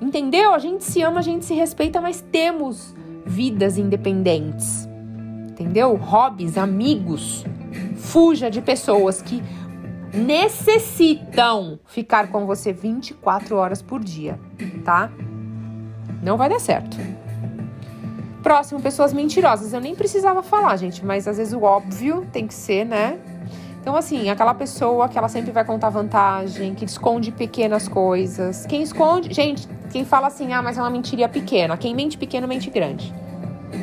Entendeu? 0.00 0.52
A 0.52 0.58
gente 0.58 0.82
se 0.82 1.00
ama, 1.00 1.20
a 1.20 1.22
gente 1.22 1.44
se 1.44 1.54
respeita, 1.54 2.00
mas 2.00 2.20
temos 2.20 2.97
vidas 3.28 3.76
independentes. 3.76 4.88
Entendeu? 5.50 5.94
Hobbies, 5.94 6.56
amigos. 6.56 7.44
Fuja 7.96 8.50
de 8.50 8.62
pessoas 8.62 9.20
que 9.20 9.42
necessitam 10.12 11.78
ficar 11.84 12.28
com 12.28 12.46
você 12.46 12.72
24 12.72 13.56
horas 13.56 13.82
por 13.82 14.02
dia, 14.02 14.40
tá? 14.84 15.10
Não 16.22 16.36
vai 16.36 16.48
dar 16.48 16.58
certo. 16.58 16.96
Próximo, 18.42 18.80
pessoas 18.80 19.12
mentirosas. 19.12 19.72
Eu 19.72 19.80
nem 19.80 19.94
precisava 19.94 20.42
falar, 20.42 20.76
gente, 20.76 21.04
mas 21.04 21.28
às 21.28 21.36
vezes 21.36 21.52
o 21.52 21.62
óbvio 21.62 22.26
tem 22.32 22.46
que 22.46 22.54
ser, 22.54 22.86
né? 22.86 23.18
Então, 23.80 23.96
assim, 23.96 24.28
aquela 24.28 24.54
pessoa 24.54 25.08
que 25.08 25.16
ela 25.16 25.28
sempre 25.28 25.50
vai 25.50 25.64
contar 25.64 25.90
vantagem, 25.90 26.74
que 26.74 26.84
esconde 26.84 27.30
pequenas 27.30 27.88
coisas. 27.88 28.66
Quem 28.66 28.82
esconde. 28.82 29.32
Gente, 29.32 29.68
quem 29.90 30.04
fala 30.04 30.26
assim, 30.26 30.52
ah, 30.52 30.62
mas 30.62 30.78
é 30.78 30.80
uma 30.80 30.90
mentiria 30.90 31.28
pequena. 31.28 31.76
Quem 31.76 31.94
mente 31.94 32.16
pequeno, 32.16 32.46
mente 32.46 32.70
grande. 32.70 33.14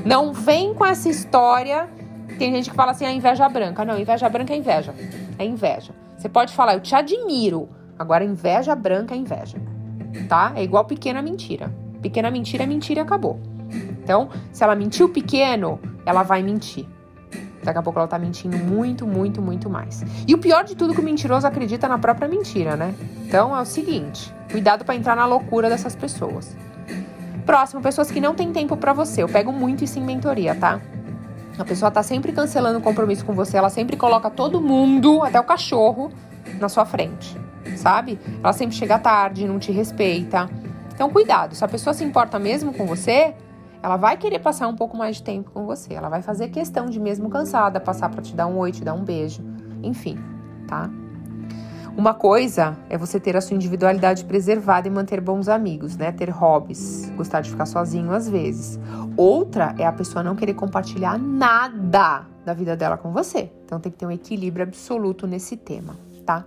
Não 0.05 0.33
vem 0.33 0.73
com 0.73 0.85
essa 0.85 1.09
história. 1.09 1.89
Tem 2.37 2.51
gente 2.51 2.69
que 2.69 2.75
fala 2.75 2.91
assim, 2.91 3.05
a 3.05 3.09
ah, 3.09 3.13
inveja 3.13 3.47
branca. 3.49 3.83
Não, 3.85 3.99
inveja 3.99 4.29
branca 4.29 4.53
é 4.53 4.57
inveja. 4.57 4.93
É 5.37 5.45
inveja. 5.45 5.93
Você 6.17 6.29
pode 6.29 6.53
falar, 6.53 6.73
eu 6.73 6.79
te 6.79 6.95
admiro. 6.95 7.69
Agora, 7.97 8.23
inveja 8.23 8.75
branca 8.75 9.13
é 9.13 9.17
inveja. 9.17 9.57
Tá? 10.27 10.53
É 10.55 10.63
igual 10.63 10.85
pequena 10.85 11.21
mentira. 11.21 11.73
Pequena 12.01 12.29
mentira 12.29 12.63
é 12.63 12.67
mentira 12.67 12.99
e 12.99 13.03
acabou. 13.03 13.39
Então, 14.03 14.29
se 14.51 14.63
ela 14.63 14.75
mentiu 14.75 15.09
pequeno, 15.09 15.79
ela 16.05 16.23
vai 16.23 16.43
mentir. 16.43 16.85
Daqui 17.63 17.79
a 17.79 17.81
pouco 17.81 17.97
ela 17.97 18.07
tá 18.07 18.19
mentindo 18.19 18.55
muito, 18.57 19.07
muito, 19.07 19.41
muito 19.41 19.69
mais. 19.69 20.03
E 20.27 20.33
o 20.35 20.37
pior 20.37 20.63
de 20.63 20.75
tudo 20.75 20.91
é 20.91 20.95
que 20.95 21.01
o 21.01 21.03
mentiroso 21.03 21.47
acredita 21.47 21.87
na 21.87 21.97
própria 21.97 22.27
mentira, 22.27 22.75
né? 22.75 22.93
Então 23.25 23.57
é 23.57 23.59
o 23.59 23.65
seguinte: 23.65 24.31
cuidado 24.55 24.85
para 24.85 24.95
entrar 24.95 25.17
na 25.17 25.25
loucura 25.25 25.67
dessas 25.67 25.97
pessoas. 25.97 26.55
Próximo, 27.45 27.81
pessoas 27.81 28.09
que 28.09 28.21
não 28.21 28.33
têm 28.33 28.53
tempo 28.53 28.77
para 28.77 28.93
você. 28.93 29.21
Eu 29.21 29.27
pego 29.27 29.51
muito 29.51 29.83
isso 29.83 29.99
em 29.99 30.01
mentoria, 30.01 30.55
tá? 30.55 30.79
A 31.59 31.65
pessoa 31.65 31.91
tá 31.91 32.01
sempre 32.01 32.31
cancelando 32.31 32.79
o 32.79 32.81
compromisso 32.81 33.25
com 33.25 33.33
você, 33.33 33.57
ela 33.57 33.69
sempre 33.69 33.97
coloca 33.97 34.29
todo 34.29 34.61
mundo, 34.61 35.21
até 35.23 35.37
o 35.37 35.43
cachorro, 35.43 36.09
na 36.57 36.69
sua 36.69 36.85
frente, 36.85 37.37
sabe? 37.75 38.17
Ela 38.41 38.53
sempre 38.53 38.77
chega 38.77 38.97
tarde, 38.97 39.45
não 39.45 39.59
te 39.59 39.73
respeita. 39.73 40.49
Então, 40.93 41.09
cuidado, 41.09 41.53
se 41.53 41.63
a 41.63 41.67
pessoa 41.67 41.93
se 41.93 42.05
importa 42.05 42.39
mesmo 42.39 42.73
com 42.73 42.85
você, 42.85 43.35
ela 43.83 43.97
vai 43.97 44.15
querer 44.15 44.39
passar 44.39 44.69
um 44.69 44.75
pouco 44.75 44.95
mais 44.95 45.17
de 45.17 45.23
tempo 45.23 45.51
com 45.51 45.65
você. 45.65 45.93
Ela 45.93 46.07
vai 46.07 46.21
fazer 46.21 46.47
questão 46.47 46.85
de, 46.85 46.97
mesmo 46.97 47.29
cansada, 47.29 47.77
passar 47.77 48.07
para 48.07 48.21
te 48.21 48.33
dar 48.33 48.47
um 48.47 48.57
oi, 48.57 48.71
te 48.71 48.85
dar 48.85 48.93
um 48.93 49.03
beijo. 49.03 49.43
Enfim, 49.83 50.17
tá? 50.65 50.89
Uma 51.97 52.13
coisa 52.13 52.77
é 52.89 52.97
você 52.97 53.21
ter 53.21 53.37
a 53.37 53.41
sua 53.41 53.55
individualidade 53.55 54.25
preservada 54.25 54.85
e 54.85 54.91
manter 54.91 55.21
bons 55.21 55.47
amigos, 55.47 55.95
né? 55.95 56.11
Ter 56.11 56.29
hobbies, 56.29 57.09
gostar 57.15 57.39
de 57.39 57.49
ficar 57.49 57.65
sozinho 57.65 58.11
às 58.11 58.27
vezes. 58.27 58.77
Outra 59.15 59.73
é 59.79 59.85
a 59.85 59.93
pessoa 59.93 60.21
não 60.21 60.35
querer 60.35 60.55
compartilhar 60.55 61.17
nada 61.17 62.25
da 62.43 62.53
vida 62.53 62.75
dela 62.75 62.97
com 62.97 63.13
você. 63.13 63.49
Então 63.63 63.79
tem 63.79 63.89
que 63.89 63.97
ter 63.97 64.05
um 64.05 64.11
equilíbrio 64.11 64.63
absoluto 64.63 65.25
nesse 65.25 65.55
tema, 65.55 65.95
tá? 66.25 66.43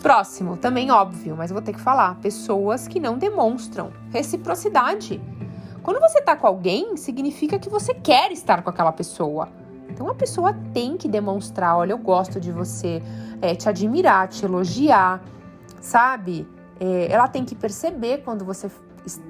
Próximo, 0.00 0.56
também 0.56 0.92
óbvio, 0.92 1.34
mas 1.36 1.50
vou 1.50 1.60
ter 1.60 1.72
que 1.72 1.80
falar: 1.80 2.14
pessoas 2.20 2.86
que 2.86 3.00
não 3.00 3.18
demonstram 3.18 3.90
reciprocidade. 4.12 5.20
Quando 5.82 6.00
você 6.00 6.22
tá 6.22 6.36
com 6.36 6.46
alguém, 6.46 6.96
significa 6.96 7.58
que 7.58 7.68
você 7.68 7.92
quer 7.94 8.30
estar 8.30 8.62
com 8.62 8.70
aquela 8.70 8.92
pessoa. 8.92 9.48
Então 9.94 10.10
a 10.10 10.14
pessoa 10.14 10.52
tem 10.74 10.96
que 10.96 11.08
demonstrar, 11.08 11.76
olha, 11.76 11.92
eu 11.92 11.98
gosto 11.98 12.40
de 12.40 12.50
você, 12.50 13.00
é, 13.40 13.54
te 13.54 13.68
admirar, 13.68 14.26
te 14.26 14.44
elogiar, 14.44 15.22
sabe? 15.80 16.46
É, 16.80 17.06
ela 17.10 17.28
tem 17.28 17.44
que 17.44 17.54
perceber 17.54 18.18
quando 18.24 18.44
você. 18.44 18.68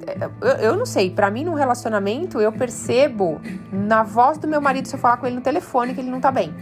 É, 0.06 0.30
eu, 0.40 0.48
eu 0.70 0.76
não 0.76 0.86
sei, 0.86 1.10
para 1.10 1.30
mim 1.30 1.44
no 1.44 1.54
relacionamento 1.54 2.40
eu 2.40 2.50
percebo 2.50 3.40
na 3.70 4.02
voz 4.02 4.38
do 4.38 4.48
meu 4.48 4.60
marido 4.60 4.88
se 4.88 4.94
eu 4.94 4.98
falar 4.98 5.18
com 5.18 5.26
ele 5.26 5.36
no 5.36 5.42
telefone 5.42 5.92
que 5.92 6.00
ele 6.00 6.10
não 6.10 6.20
tá 6.20 6.32
bem. 6.32 6.54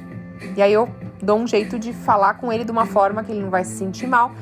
E 0.57 0.61
aí 0.61 0.73
eu 0.73 0.89
dou 1.23 1.39
um 1.39 1.47
jeito 1.47 1.79
de 1.79 1.93
falar 1.93 2.35
com 2.35 2.53
ele 2.53 2.65
de 2.65 2.73
uma 2.73 2.87
forma 2.87 3.23
que 3.23 3.31
ele 3.31 3.43
não 3.43 3.51
vai 3.51 3.63
se 3.63 3.77
sentir 3.77 4.09
mal. 4.09 4.33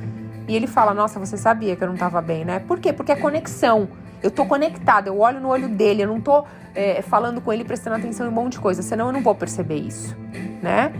E 0.49 0.57
ele 0.57 0.67
fala: 0.67 0.95
Nossa, 0.95 1.21
você 1.21 1.37
sabia 1.37 1.77
que 1.77 1.85
eu 1.85 1.89
não 1.89 1.97
tava 1.97 2.23
bem, 2.23 2.47
né? 2.47 2.61
Por 2.61 2.81
quê? 2.81 2.95
Porque 2.95 3.13
é 3.13 3.17
conexão. 3.17 3.89
Eu 4.23 4.31
tô 4.31 4.45
conectada, 4.45 5.09
eu 5.09 5.19
olho 5.19 5.41
no 5.41 5.49
olho 5.49 5.69
dele, 5.69 6.03
eu 6.03 6.09
não 6.09 6.21
tô 6.21 6.45
é, 6.75 7.03
falando 7.03 7.41
com 7.41 7.53
ele, 7.53 7.65
prestando 7.65 7.97
atenção 7.97 8.27
em 8.27 8.29
um 8.29 8.33
monte 8.33 8.53
de 8.53 8.61
coisa, 8.61 8.83
senão 8.83 9.07
eu 9.07 9.13
não 9.13 9.23
vou 9.23 9.35
perceber 9.35 9.77
isso, 9.77 10.17
né? 10.63 10.93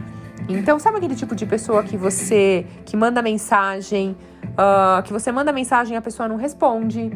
Então, 0.49 0.79
sabe 0.79 0.97
aquele 0.97 1.15
tipo 1.15 1.35
de 1.35 1.47
pessoa 1.47 1.83
que 1.83 1.97
você 1.97 2.67
que 2.85 2.97
manda 2.97 3.23
mensagem, 3.23 4.17
uh, 4.43 5.03
que 5.03 5.13
você 5.13 5.31
manda 5.31 5.53
mensagem 5.53 5.95
e 5.95 5.97
a 5.97 6.03
pessoa 6.03 6.29
não 6.29 6.37
responde? 6.37 7.13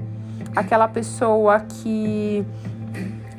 Aquela 0.54 0.87
pessoa 0.87 1.61
que 1.61 2.46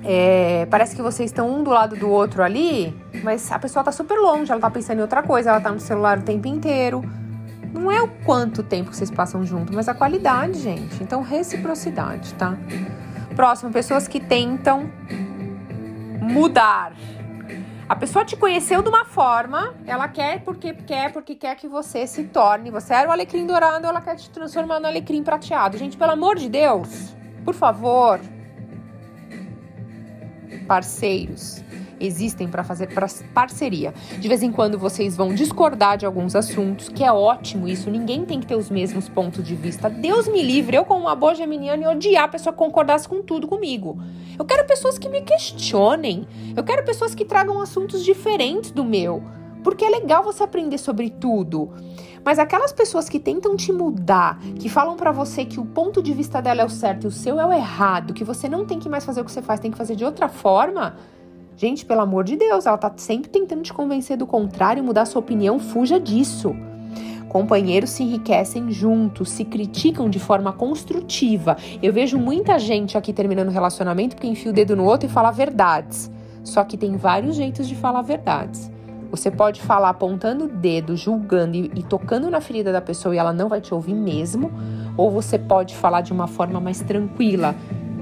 é, 0.03 0.67
parece 0.69 0.95
que 0.95 1.01
vocês 1.01 1.29
estão 1.29 1.49
um 1.49 1.63
do 1.63 1.71
lado 1.71 1.95
do 1.95 2.09
outro 2.09 2.43
ali, 2.43 2.95
mas 3.23 3.51
a 3.51 3.57
pessoa 3.57 3.83
tá 3.83 3.91
super 3.91 4.19
longe, 4.19 4.51
ela 4.51 4.61
tá 4.61 4.69
pensando 4.69 4.99
em 4.99 5.01
outra 5.01 5.23
coisa, 5.23 5.49
ela 5.49 5.61
tá 5.61 5.71
no 5.71 5.79
celular 5.79 6.19
o 6.19 6.21
tempo 6.21 6.47
inteiro. 6.47 7.03
Não 7.85 7.91
é 7.91 8.01
o 8.01 8.07
quanto 8.07 8.63
tempo 8.63 8.89
que 8.89 8.97
vocês 8.97 9.11
passam 9.11 9.45
junto, 9.45 9.71
mas 9.71 9.87
a 9.87 9.93
qualidade, 9.93 10.59
gente. 10.59 11.03
Então, 11.03 11.21
reciprocidade, 11.21 12.33
tá? 12.33 12.57
Próximo, 13.35 13.71
pessoas 13.71 14.07
que 14.07 14.19
tentam 14.19 14.91
mudar. 16.19 16.93
A 17.87 17.95
pessoa 17.95 18.25
te 18.25 18.35
conheceu 18.35 18.81
de 18.81 18.89
uma 18.89 19.05
forma, 19.05 19.75
ela 19.85 20.07
quer 20.07 20.41
porque 20.41 20.73
quer, 20.73 21.13
porque 21.13 21.35
quer 21.35 21.55
que 21.57 21.67
você 21.67 22.07
se 22.07 22.23
torne. 22.23 22.71
Você 22.71 22.91
era 22.91 23.07
o 23.07 23.11
alecrim 23.11 23.45
dourado, 23.45 23.85
ela 23.85 24.01
quer 24.01 24.15
te 24.15 24.31
transformar 24.31 24.79
no 24.79 24.87
alecrim 24.87 25.21
prateado. 25.21 25.77
Gente, 25.77 25.95
pelo 25.95 26.13
amor 26.13 26.37
de 26.37 26.49
Deus, 26.49 27.15
por 27.45 27.53
favor, 27.53 28.19
parceiros, 30.67 31.63
existem 31.99 32.47
para 32.47 32.63
fazer 32.63 32.89
parceria. 33.33 33.93
De 34.19 34.27
vez 34.27 34.43
em 34.43 34.51
quando 34.51 34.77
vocês 34.77 35.15
vão 35.15 35.33
discordar 35.33 35.97
de 35.97 36.05
alguns 36.05 36.35
assuntos, 36.35 36.89
que 36.89 37.03
é 37.03 37.11
ótimo 37.11 37.67
isso, 37.67 37.89
ninguém 37.89 38.25
tem 38.25 38.39
que 38.39 38.47
ter 38.47 38.55
os 38.55 38.69
mesmos 38.69 39.09
pontos 39.09 39.43
de 39.43 39.55
vista. 39.55 39.89
Deus 39.89 40.27
me 40.27 40.41
livre, 40.41 40.77
eu 40.77 40.85
como 40.85 41.01
uma 41.01 41.15
boa 41.15 41.35
geminiana 41.35 41.89
odiar 41.89 42.25
a 42.25 42.27
pessoa 42.27 42.53
que 42.53 42.59
concordasse 42.59 43.07
com 43.07 43.21
tudo 43.21 43.47
comigo. 43.47 43.99
Eu 44.37 44.45
quero 44.45 44.65
pessoas 44.65 44.97
que 44.97 45.09
me 45.09 45.21
questionem. 45.21 46.27
Eu 46.55 46.63
quero 46.63 46.83
pessoas 46.83 47.15
que 47.15 47.23
tragam 47.23 47.61
assuntos 47.61 48.03
diferentes 48.03 48.71
do 48.71 48.83
meu. 48.83 49.23
Porque 49.63 49.83
é 49.83 49.89
legal 49.89 50.23
você 50.23 50.43
aprender 50.43 50.77
sobre 50.77 51.09
tudo. 51.09 51.71
Mas 52.23 52.39
aquelas 52.39 52.73
pessoas 52.73 53.07
que 53.07 53.19
tentam 53.19 53.55
te 53.55 53.71
mudar, 53.71 54.39
que 54.59 54.67
falam 54.67 54.95
para 54.95 55.11
você 55.11 55.45
que 55.45 55.59
o 55.59 55.65
ponto 55.65 56.01
de 56.01 56.11
vista 56.11 56.41
dela 56.41 56.63
é 56.63 56.65
o 56.65 56.69
certo 56.69 57.03
e 57.03 57.07
o 57.07 57.11
seu 57.11 57.39
é 57.39 57.45
o 57.45 57.53
errado, 57.53 58.15
que 58.15 58.23
você 58.23 58.49
não 58.49 58.65
tem 58.65 58.79
que 58.79 58.89
mais 58.89 59.05
fazer 59.05 59.21
o 59.21 59.25
que 59.25 59.31
você 59.31 59.43
faz, 59.43 59.59
tem 59.59 59.69
que 59.69 59.77
fazer 59.77 59.95
de 59.95 60.03
outra 60.03 60.27
forma, 60.27 60.97
Gente, 61.57 61.85
pelo 61.85 62.01
amor 62.01 62.25
de 62.25 62.35
Deus, 62.35 62.65
ela 62.65 62.77
tá 62.77 62.91
sempre 62.97 63.29
tentando 63.29 63.63
te 63.63 63.73
convencer 63.73 64.17
do 64.17 64.27
contrário, 64.27 64.83
mudar 64.83 65.05
sua 65.05 65.19
opinião, 65.19 65.57
fuja 65.57 65.97
disso. 65.99 66.53
Companheiros 67.29 67.91
se 67.91 68.03
enriquecem 68.03 68.71
juntos, 68.71 69.29
se 69.29 69.45
criticam 69.45 70.09
de 70.09 70.19
forma 70.19 70.51
construtiva. 70.51 71.55
Eu 71.81 71.93
vejo 71.93 72.17
muita 72.17 72.59
gente 72.59 72.97
aqui 72.97 73.13
terminando 73.13 73.49
relacionamento 73.49 74.15
porque 74.15 74.27
enfia 74.27 74.51
o 74.51 74.53
dedo 74.53 74.75
no 74.75 74.83
outro 74.83 75.07
e 75.07 75.11
fala 75.11 75.31
verdades. 75.31 76.11
Só 76.43 76.63
que 76.63 76.77
tem 76.77 76.97
vários 76.97 77.35
jeitos 77.35 77.67
de 77.67 77.75
falar 77.75 78.01
verdades. 78.01 78.71
Você 79.09 79.31
pode 79.31 79.61
falar 79.61 79.89
apontando 79.89 80.45
o 80.45 80.47
dedo, 80.47 80.95
julgando 80.95 81.55
e, 81.55 81.71
e, 81.75 81.83
tocando 81.83 82.29
na 82.29 82.41
ferida 82.41 82.71
da 82.71 82.81
pessoa 82.81 83.15
e 83.15 83.17
ela 83.17 83.31
não 83.31 83.47
vai 83.47 83.61
te 83.61 83.73
ouvir 83.73 83.93
mesmo, 83.93 84.51
ou 84.97 85.09
você 85.09 85.39
pode 85.39 85.75
falar 85.75 86.01
de 86.01 86.11
uma 86.11 86.27
forma 86.27 86.59
mais 86.59 86.81
tranquila, 86.81 87.55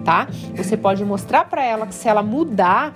tá? 0.03 0.27
Você 0.55 0.75
pode 0.75 1.03
mostrar 1.05 1.45
para 1.45 1.63
ela 1.63 1.86
que 1.86 1.93
se 1.93 2.07
ela 2.07 2.24
mudar, 2.24 2.93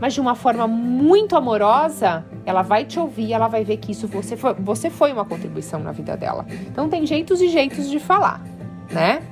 mas 0.00 0.14
de 0.14 0.20
uma 0.20 0.34
forma 0.34 0.66
muito 0.66 1.36
amorosa, 1.36 2.24
ela 2.46 2.62
vai 2.62 2.84
te 2.84 2.98
ouvir, 2.98 3.32
ela 3.32 3.48
vai 3.48 3.64
ver 3.64 3.76
que 3.76 3.92
isso 3.92 4.08
você 4.08 4.36
foi, 4.36 4.54
você 4.54 4.88
foi 4.88 5.12
uma 5.12 5.24
contribuição 5.24 5.80
na 5.80 5.92
vida 5.92 6.16
dela. 6.16 6.46
Então 6.66 6.88
tem 6.88 7.06
jeitos 7.06 7.40
e 7.40 7.48
jeitos 7.48 7.88
de 7.88 7.98
falar, 8.00 8.42
né? 8.90 9.22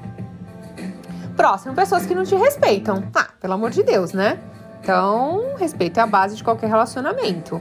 Próximo, 1.37 1.75
pessoas 1.75 2.05
que 2.05 2.15
não 2.15 2.25
te 2.25 2.35
respeitam. 2.35 3.05
Ah, 3.15 3.29
pelo 3.41 3.55
amor 3.55 3.71
de 3.71 3.83
Deus, 3.83 4.13
né? 4.13 4.39
Então, 4.83 5.55
respeito 5.57 5.99
é 5.99 6.03
a 6.03 6.07
base 6.07 6.37
de 6.37 6.45
qualquer 6.45 6.69
relacionamento. 6.69 7.61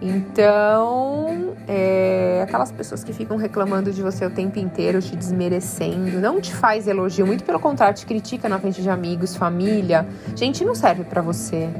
Então, 0.00 1.54
é, 1.66 2.42
aquelas 2.42 2.70
pessoas 2.70 3.02
que 3.02 3.12
ficam 3.12 3.36
reclamando 3.36 3.90
de 3.90 4.02
você 4.02 4.26
o 4.26 4.30
tempo 4.30 4.58
inteiro, 4.58 5.00
te 5.00 5.16
desmerecendo, 5.16 6.20
não 6.20 6.40
te 6.40 6.54
faz 6.54 6.86
elogio, 6.86 7.26
muito 7.26 7.42
pelo 7.44 7.58
contrário, 7.58 7.96
te 7.96 8.04
critica 8.04 8.48
na 8.48 8.58
frente 8.58 8.82
de 8.82 8.90
amigos, 8.90 9.34
família. 9.34 10.06
Gente, 10.36 10.64
não 10.64 10.74
serve 10.74 11.04
para 11.04 11.22
você. 11.22 11.70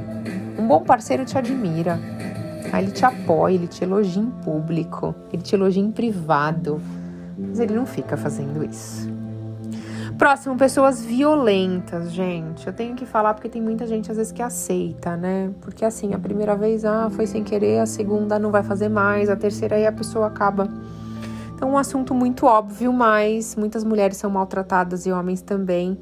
Um 0.57 0.67
bom 0.67 0.81
parceiro 0.83 1.25
te 1.25 1.37
admira. 1.37 1.99
Aí 2.71 2.83
ele 2.83 2.91
te 2.91 3.05
apoia, 3.05 3.55
ele 3.55 3.67
te 3.67 3.83
elogia 3.83 4.21
em 4.21 4.29
público, 4.29 5.13
ele 5.31 5.41
te 5.41 5.55
elogia 5.55 5.81
em 5.81 5.91
privado. 5.91 6.81
Mas 7.37 7.59
ele 7.59 7.73
não 7.73 7.85
fica 7.85 8.15
fazendo 8.17 8.63
isso. 8.63 9.09
Próximo, 10.17 10.55
pessoas 10.55 11.03
violentas, 11.03 12.11
gente. 12.13 12.65
Eu 12.65 12.71
tenho 12.71 12.95
que 12.95 13.05
falar 13.05 13.33
porque 13.33 13.49
tem 13.49 13.61
muita 13.61 13.85
gente 13.85 14.09
às 14.09 14.15
vezes 14.15 14.31
que 14.31 14.41
aceita, 14.41 15.17
né? 15.17 15.51
Porque 15.59 15.83
assim, 15.83 16.13
a 16.13 16.19
primeira 16.19 16.55
vez, 16.55 16.85
ah, 16.85 17.09
foi 17.09 17.27
sem 17.27 17.43
querer, 17.43 17.79
a 17.79 17.85
segunda 17.85 18.39
não 18.39 18.49
vai 18.49 18.63
fazer 18.63 18.87
mais, 18.87 19.29
a 19.29 19.35
terceira 19.35 19.75
aí 19.75 19.85
a 19.85 19.91
pessoa 19.91 20.27
acaba. 20.27 20.69
Então, 21.53 21.71
um 21.71 21.77
assunto 21.77 22.13
muito 22.13 22.45
óbvio, 22.45 22.93
mas 22.93 23.57
muitas 23.57 23.83
mulheres 23.83 24.15
são 24.15 24.29
maltratadas 24.29 25.05
e 25.05 25.11
homens 25.11 25.41
também. 25.41 25.97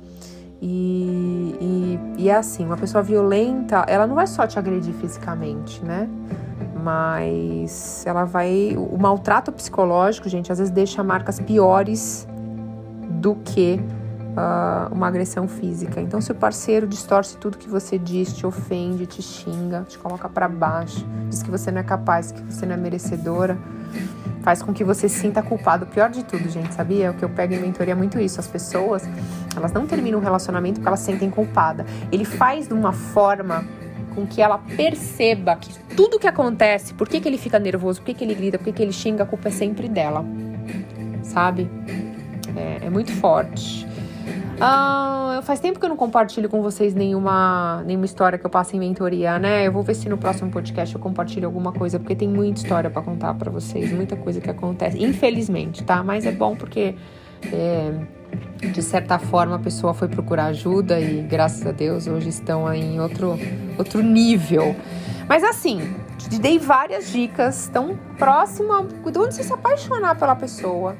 E, 0.66 1.58
e, 1.60 2.24
e 2.24 2.30
é 2.30 2.36
assim, 2.38 2.66
uma 2.66 2.78
pessoa 2.78 3.04
violenta, 3.04 3.84
ela 3.86 4.08
não 4.08 4.16
vai 4.16 4.26
só 4.26 4.48
te 4.48 4.58
agredir 4.58 4.94
fisicamente, 4.94 5.84
né? 5.84 6.08
Mas 6.82 8.06
ela 8.06 8.24
vai. 8.24 8.74
O 8.78 8.98
maltrato 8.98 9.52
psicológico, 9.52 10.30
gente, 10.30 10.54
às 10.54 10.60
vezes 10.60 10.74
deixa 10.74 11.04
marcas 11.04 11.38
piores 11.38 12.26
do 13.10 13.36
que 13.36 13.78
uh, 14.38 14.94
uma 14.94 15.08
agressão 15.08 15.50
física. 15.50 16.00
Então, 16.00 16.22
se 16.22 16.32
o 16.32 16.36
parceiro 16.36 16.88
distorce 16.88 17.36
tudo 17.36 17.58
que 17.58 17.68
você 17.68 17.98
diz, 17.98 18.34
te 18.34 18.46
ofende, 18.46 19.06
te 19.06 19.22
xinga, 19.22 19.84
te 19.86 19.98
coloca 19.98 20.30
para 20.30 20.48
baixo, 20.48 21.06
diz 21.28 21.44
que 21.44 21.52
você 21.52 21.72
não 21.72 21.82
é 21.82 21.84
capaz, 21.84 22.32
que 22.32 22.42
você 22.42 22.66
não 22.66 22.76
é 22.76 22.78
merecedora, 22.78 23.58
faz 24.42 24.62
com 24.62 24.74
que 24.74 24.84
você 24.84 25.08
sinta 25.08 25.42
culpado. 25.42 25.86
O 25.86 25.88
pior 25.88 26.10
de 26.10 26.24
tudo, 26.24 26.50
gente, 26.50 26.74
sabia? 26.74 27.12
O 27.12 27.14
que 27.14 27.24
eu 27.24 27.30
pego 27.30 27.54
em 27.54 27.60
mentoria 27.60 27.94
é 27.94 27.96
muito 27.96 28.20
isso. 28.20 28.40
As 28.40 28.48
pessoas, 28.48 29.04
elas 29.58 29.72
não 29.72 29.86
terminam 29.86 30.20
um 30.20 30.22
relacionamento 30.22 30.76
porque 30.76 30.88
elas 30.88 31.00
se 31.00 31.06
sentem 31.06 31.30
culpada. 31.30 31.86
Ele 32.12 32.26
faz 32.26 32.68
de 32.68 32.74
uma 32.74 32.94
forma 32.94 33.66
com 34.14 34.28
que 34.28 34.42
ela 34.42 34.58
perceba 34.58 35.56
que 35.56 35.74
tudo 35.96 36.20
que 36.20 36.28
acontece, 36.28 36.94
por 36.94 37.08
que, 37.08 37.20
que 37.20 37.28
ele 37.28 37.38
fica 37.38 37.60
nervoso, 37.60 38.00
por 38.00 38.08
que, 38.08 38.14
que 38.14 38.24
ele 38.24 38.36
grita, 38.36 38.58
por 38.58 38.66
que, 38.66 38.74
que 38.74 38.84
ele 38.84 38.94
xinga, 38.94 39.24
a 39.24 39.26
culpa 39.26 39.48
é 39.48 39.52
sempre 39.52 39.90
dela. 39.90 40.24
Sabe? 41.24 41.70
É, 42.56 42.86
é 42.86 42.90
muito 42.90 43.12
forte. 43.14 43.88
Ah, 44.60 45.42
faz 45.44 45.60
tempo 45.60 45.80
que 45.80 45.86
eu 45.86 45.90
não 45.90 45.98
compartilho 45.98 46.48
com 46.48 46.62
vocês 46.62 46.94
nenhuma, 46.94 47.84
nenhuma 47.86 48.06
história 48.06 48.38
que 48.38 48.46
eu 48.46 48.50
passo 48.50 48.76
em 48.76 48.80
mentoria, 48.80 49.40
né? 49.40 49.68
Eu 49.68 49.72
vou 49.72 49.84
ver 49.84 49.96
se 49.96 50.08
no 50.08 50.18
próximo 50.18 50.52
podcast 50.52 50.94
eu 50.94 51.02
compartilho 51.02 51.46
alguma 51.46 51.72
coisa, 51.72 52.00
porque 52.00 52.16
tem 52.16 52.28
muita 52.28 52.62
história 52.62 52.90
para 52.90 53.02
contar 53.02 53.34
para 53.34 53.52
vocês, 53.52 53.92
muita 53.92 54.16
coisa 54.16 54.40
que 54.40 54.50
acontece, 54.50 55.04
infelizmente, 55.04 55.84
tá? 55.84 56.04
Mas 56.04 56.26
é 56.26 56.32
bom 56.32 56.56
porque, 56.56 56.96
é, 57.52 57.92
de 58.62 58.82
certa 58.82 59.20
forma, 59.20 59.56
a 59.56 59.60
pessoa 59.60 59.94
foi 59.94 60.08
procurar 60.08 60.46
ajuda 60.46 61.00
e, 61.00 61.22
graças 61.22 61.66
a 61.66 61.72
Deus, 61.72 62.08
hoje 62.08 62.30
estão 62.30 62.72
em 62.74 63.00
outro, 63.00 63.38
outro 63.78 64.02
nível. 64.02 64.76
Mas 65.28 65.44
assim, 65.44 65.96
te 66.18 66.40
dei 66.40 66.60
várias 66.60 67.12
dicas, 67.12 67.70
tão 67.72 67.98
próxima, 68.18 68.88
quando 69.02 69.20
você 69.20 69.44
se 69.44 69.54
apaixonar 69.54 70.16
pela 70.18 70.36
pessoa 70.36 70.96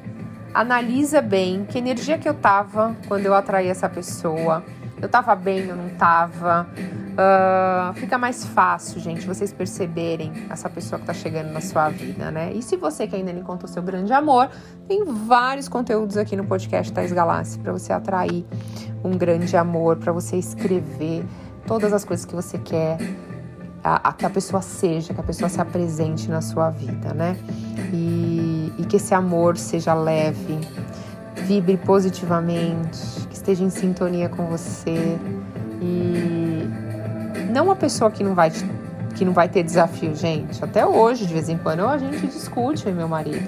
analisa 0.54 1.20
bem 1.20 1.66
que 1.68 1.76
energia 1.76 2.16
que 2.16 2.28
eu 2.28 2.34
tava 2.34 2.96
quando 3.08 3.26
eu 3.26 3.34
atraí 3.34 3.66
essa 3.66 3.88
pessoa. 3.88 4.64
Eu 5.04 5.08
tava 5.10 5.34
bem, 5.34 5.68
eu 5.68 5.76
não 5.76 5.90
tava. 5.90 6.66
Uh, 7.12 7.92
fica 7.92 8.16
mais 8.16 8.42
fácil, 8.42 8.98
gente, 8.98 9.26
vocês 9.26 9.52
perceberem 9.52 10.32
essa 10.48 10.70
pessoa 10.70 10.98
que 10.98 11.04
tá 11.04 11.12
chegando 11.12 11.52
na 11.52 11.60
sua 11.60 11.90
vida, 11.90 12.30
né? 12.30 12.50
E 12.54 12.62
se 12.62 12.74
você 12.78 13.06
que 13.06 13.14
ainda 13.14 13.30
não 13.30 13.40
encontrou 13.40 13.70
seu 13.70 13.82
grande 13.82 14.14
amor, 14.14 14.48
tem 14.88 15.04
vários 15.04 15.68
conteúdos 15.68 16.16
aqui 16.16 16.34
no 16.34 16.44
podcast 16.46 16.90
Thais 16.90 17.12
Galassi 17.12 17.58
para 17.58 17.70
você 17.70 17.92
atrair 17.92 18.46
um 19.04 19.10
grande 19.10 19.54
amor, 19.58 19.98
para 19.98 20.10
você 20.10 20.38
escrever 20.38 21.22
todas 21.66 21.92
as 21.92 22.02
coisas 22.02 22.24
que 22.24 22.34
você 22.34 22.56
quer 22.56 22.96
a, 23.84 24.08
a, 24.08 24.12
que 24.14 24.24
a 24.24 24.30
pessoa 24.30 24.62
seja, 24.62 25.12
que 25.12 25.20
a 25.20 25.24
pessoa 25.24 25.50
se 25.50 25.60
apresente 25.60 26.30
na 26.30 26.40
sua 26.40 26.70
vida, 26.70 27.12
né? 27.12 27.36
E, 27.92 28.72
e 28.78 28.86
que 28.86 28.96
esse 28.96 29.12
amor 29.12 29.58
seja 29.58 29.92
leve, 29.92 30.58
vibre 31.42 31.76
positivamente, 31.76 33.23
esteja 33.44 33.62
em 33.62 33.68
sintonia 33.68 34.30
com 34.30 34.46
você 34.46 35.18
e 35.82 36.66
não 37.52 37.66
uma 37.66 37.76
pessoa 37.76 38.10
que 38.10 38.24
não 38.24 38.34
vai 38.34 38.50
que 39.14 39.24
não 39.24 39.32
vai 39.32 39.48
ter 39.48 39.62
desafio, 39.62 40.12
gente. 40.16 40.64
Até 40.64 40.84
hoje, 40.84 41.24
de 41.24 41.32
vez 41.32 41.48
em 41.48 41.56
quando, 41.56 41.86
a 41.86 41.96
gente 41.96 42.26
discute, 42.26 42.88
eu 42.88 42.94
meu 42.94 43.06
marido. 43.06 43.46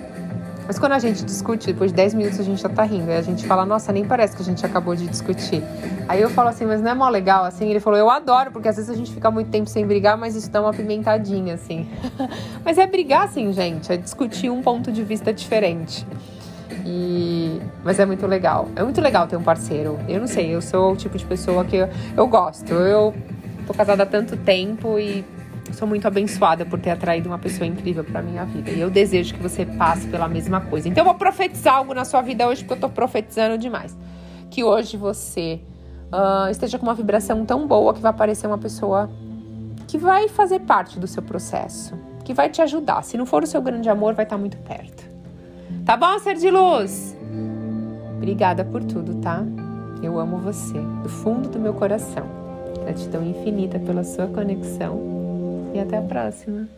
Mas 0.65 0.79
quando 0.79 0.93
a 0.93 0.99
gente 0.99 1.25
discute, 1.25 1.67
depois 1.67 1.91
de 1.91 1.97
10 1.97 2.15
minutos 2.15 2.39
a 2.39 2.43
gente 2.45 2.61
já 2.63 2.69
tá 2.69 2.85
rindo. 2.85 3.11
Aí 3.11 3.17
a 3.17 3.23
gente 3.23 3.45
fala, 3.47 3.65
nossa, 3.65 3.93
nem 3.93 4.05
parece 4.05 4.37
que 4.37 4.43
a 4.43 4.45
gente 4.45 4.65
acabou 4.65 4.95
de 4.95 5.09
discutir. 5.09 5.63
Aí 6.07 6.21
eu 6.21 6.31
falo 6.31 6.51
assim, 6.51 6.67
mas 6.67 6.81
não 6.81 6.91
é 6.91 6.95
mó 6.95 7.09
legal 7.09 7.45
assim? 7.45 7.69
Ele 7.69 7.81
falou, 7.81 7.99
eu 7.99 8.11
adoro, 8.11 8.53
porque 8.53 8.69
às 8.69 8.77
vezes 8.77 8.91
a 8.91 8.95
gente 8.95 9.13
fica 9.13 9.29
muito 9.31 9.51
tempo 9.51 9.69
sem 9.69 9.85
brigar, 9.85 10.17
mas 10.17 10.37
isso 10.37 10.51
dá 10.51 10.61
uma 10.61 10.73
pimentadinha, 10.73 11.55
assim. 11.55 11.89
mas 12.65 12.79
é 12.79 12.87
brigar, 12.87 13.25
assim, 13.25 13.53
gente, 13.53 13.93
é 13.93 13.97
discutir 13.97 14.51
um 14.51 14.63
ponto 14.63 14.93
de 14.93 15.03
vista 15.03 15.33
diferente. 15.33 16.07
E... 16.87 17.61
Mas 17.83 17.99
é 17.99 18.07
muito 18.07 18.25
legal. 18.27 18.69
É 18.77 18.83
muito 18.85 19.01
legal 19.01 19.27
ter 19.27 19.37
um 19.37 19.43
parceiro. 19.43 19.99
Eu 20.09 20.21
não 20.21 20.29
sei, 20.29 20.55
eu 20.55 20.63
sou 20.63 20.93
o 20.93 20.97
tipo 20.97 21.19
de 21.19 21.25
pessoa 21.25 21.65
que 21.65 21.77
eu, 21.77 21.89
eu 22.17 22.29
gosto. 22.29 22.73
Eu 22.73 23.13
tô 23.67 23.75
casada 23.75 24.05
há 24.05 24.07
tanto 24.07 24.37
tempo 24.37 24.97
e 24.97 25.25
sou 25.73 25.89
muito 25.89 26.07
abençoada 26.07 26.65
por 26.65 26.79
ter 26.79 26.91
atraído 26.91 27.29
uma 27.29 27.39
pessoa 27.39 27.67
incrível 27.67 28.05
para 28.05 28.23
minha 28.23 28.45
vida. 28.45 28.71
E 28.71 28.81
eu 28.81 28.89
desejo 28.89 29.35
que 29.35 29.43
você 29.43 29.67
passe 29.67 30.07
pela 30.07 30.29
mesma 30.29 30.61
coisa. 30.61 30.89
Então 30.89 31.03
eu 31.03 31.07
vou 31.07 31.15
profetizar 31.15 31.75
algo 31.75 31.93
na 31.93 32.05
sua 32.05 32.23
vida 32.23 32.47
hoje, 32.47 32.63
porque 32.63 32.75
eu 32.75 32.89
tô 32.89 32.89
profetizando 32.89 33.59
demais. 33.59 33.99
Que 34.49 34.63
hoje 34.63 34.97
você 34.97 35.61
uh, 36.13 36.49
esteja 36.51 36.79
com 36.79 36.87
uma 36.87 36.95
vibração 36.95 37.45
tão 37.45 37.67
boa 37.67 37.93
que 37.93 38.01
vai 38.01 38.11
aparecer 38.11 38.47
uma 38.47 38.59
pessoa 38.59 39.11
que 39.89 39.99
vai 39.99 40.29
fazer 40.29 40.61
parte 40.61 41.01
do 41.01 41.07
seu 41.09 41.23
processo, 41.23 41.99
que 42.25 42.33
vai 42.33 42.49
te 42.49 42.63
ajudar. 42.63 43.03
Se 43.03 43.17
não 43.17 43.27
for 43.27 43.43
o 43.43 43.47
seu 43.47 43.61
grande 43.61 43.89
amor, 43.89 44.15
vai 44.15 44.25
estar 44.25 44.39
muito 44.39 44.57
perto. 44.59 45.16
Tá 45.87 45.97
bom, 45.97 46.19
ser 46.19 46.35
de 46.35 46.51
luz? 46.51 47.17
Obrigada 48.17 48.65
por 48.65 48.83
tudo, 48.83 49.21
tá? 49.21 49.45
Eu 50.03 50.19
amo 50.19 50.37
você, 50.39 50.81
do 51.05 51.09
fundo 51.09 51.49
do 51.49 51.61
meu 51.61 51.75
coração. 51.75 52.27
Gratidão 52.83 53.25
infinita 53.25 53.79
pela 53.79 54.03
sua 54.03 54.27
conexão 54.27 55.01
e 55.73 55.79
até 55.79 55.99
a 55.99 56.03
próxima. 56.03 56.69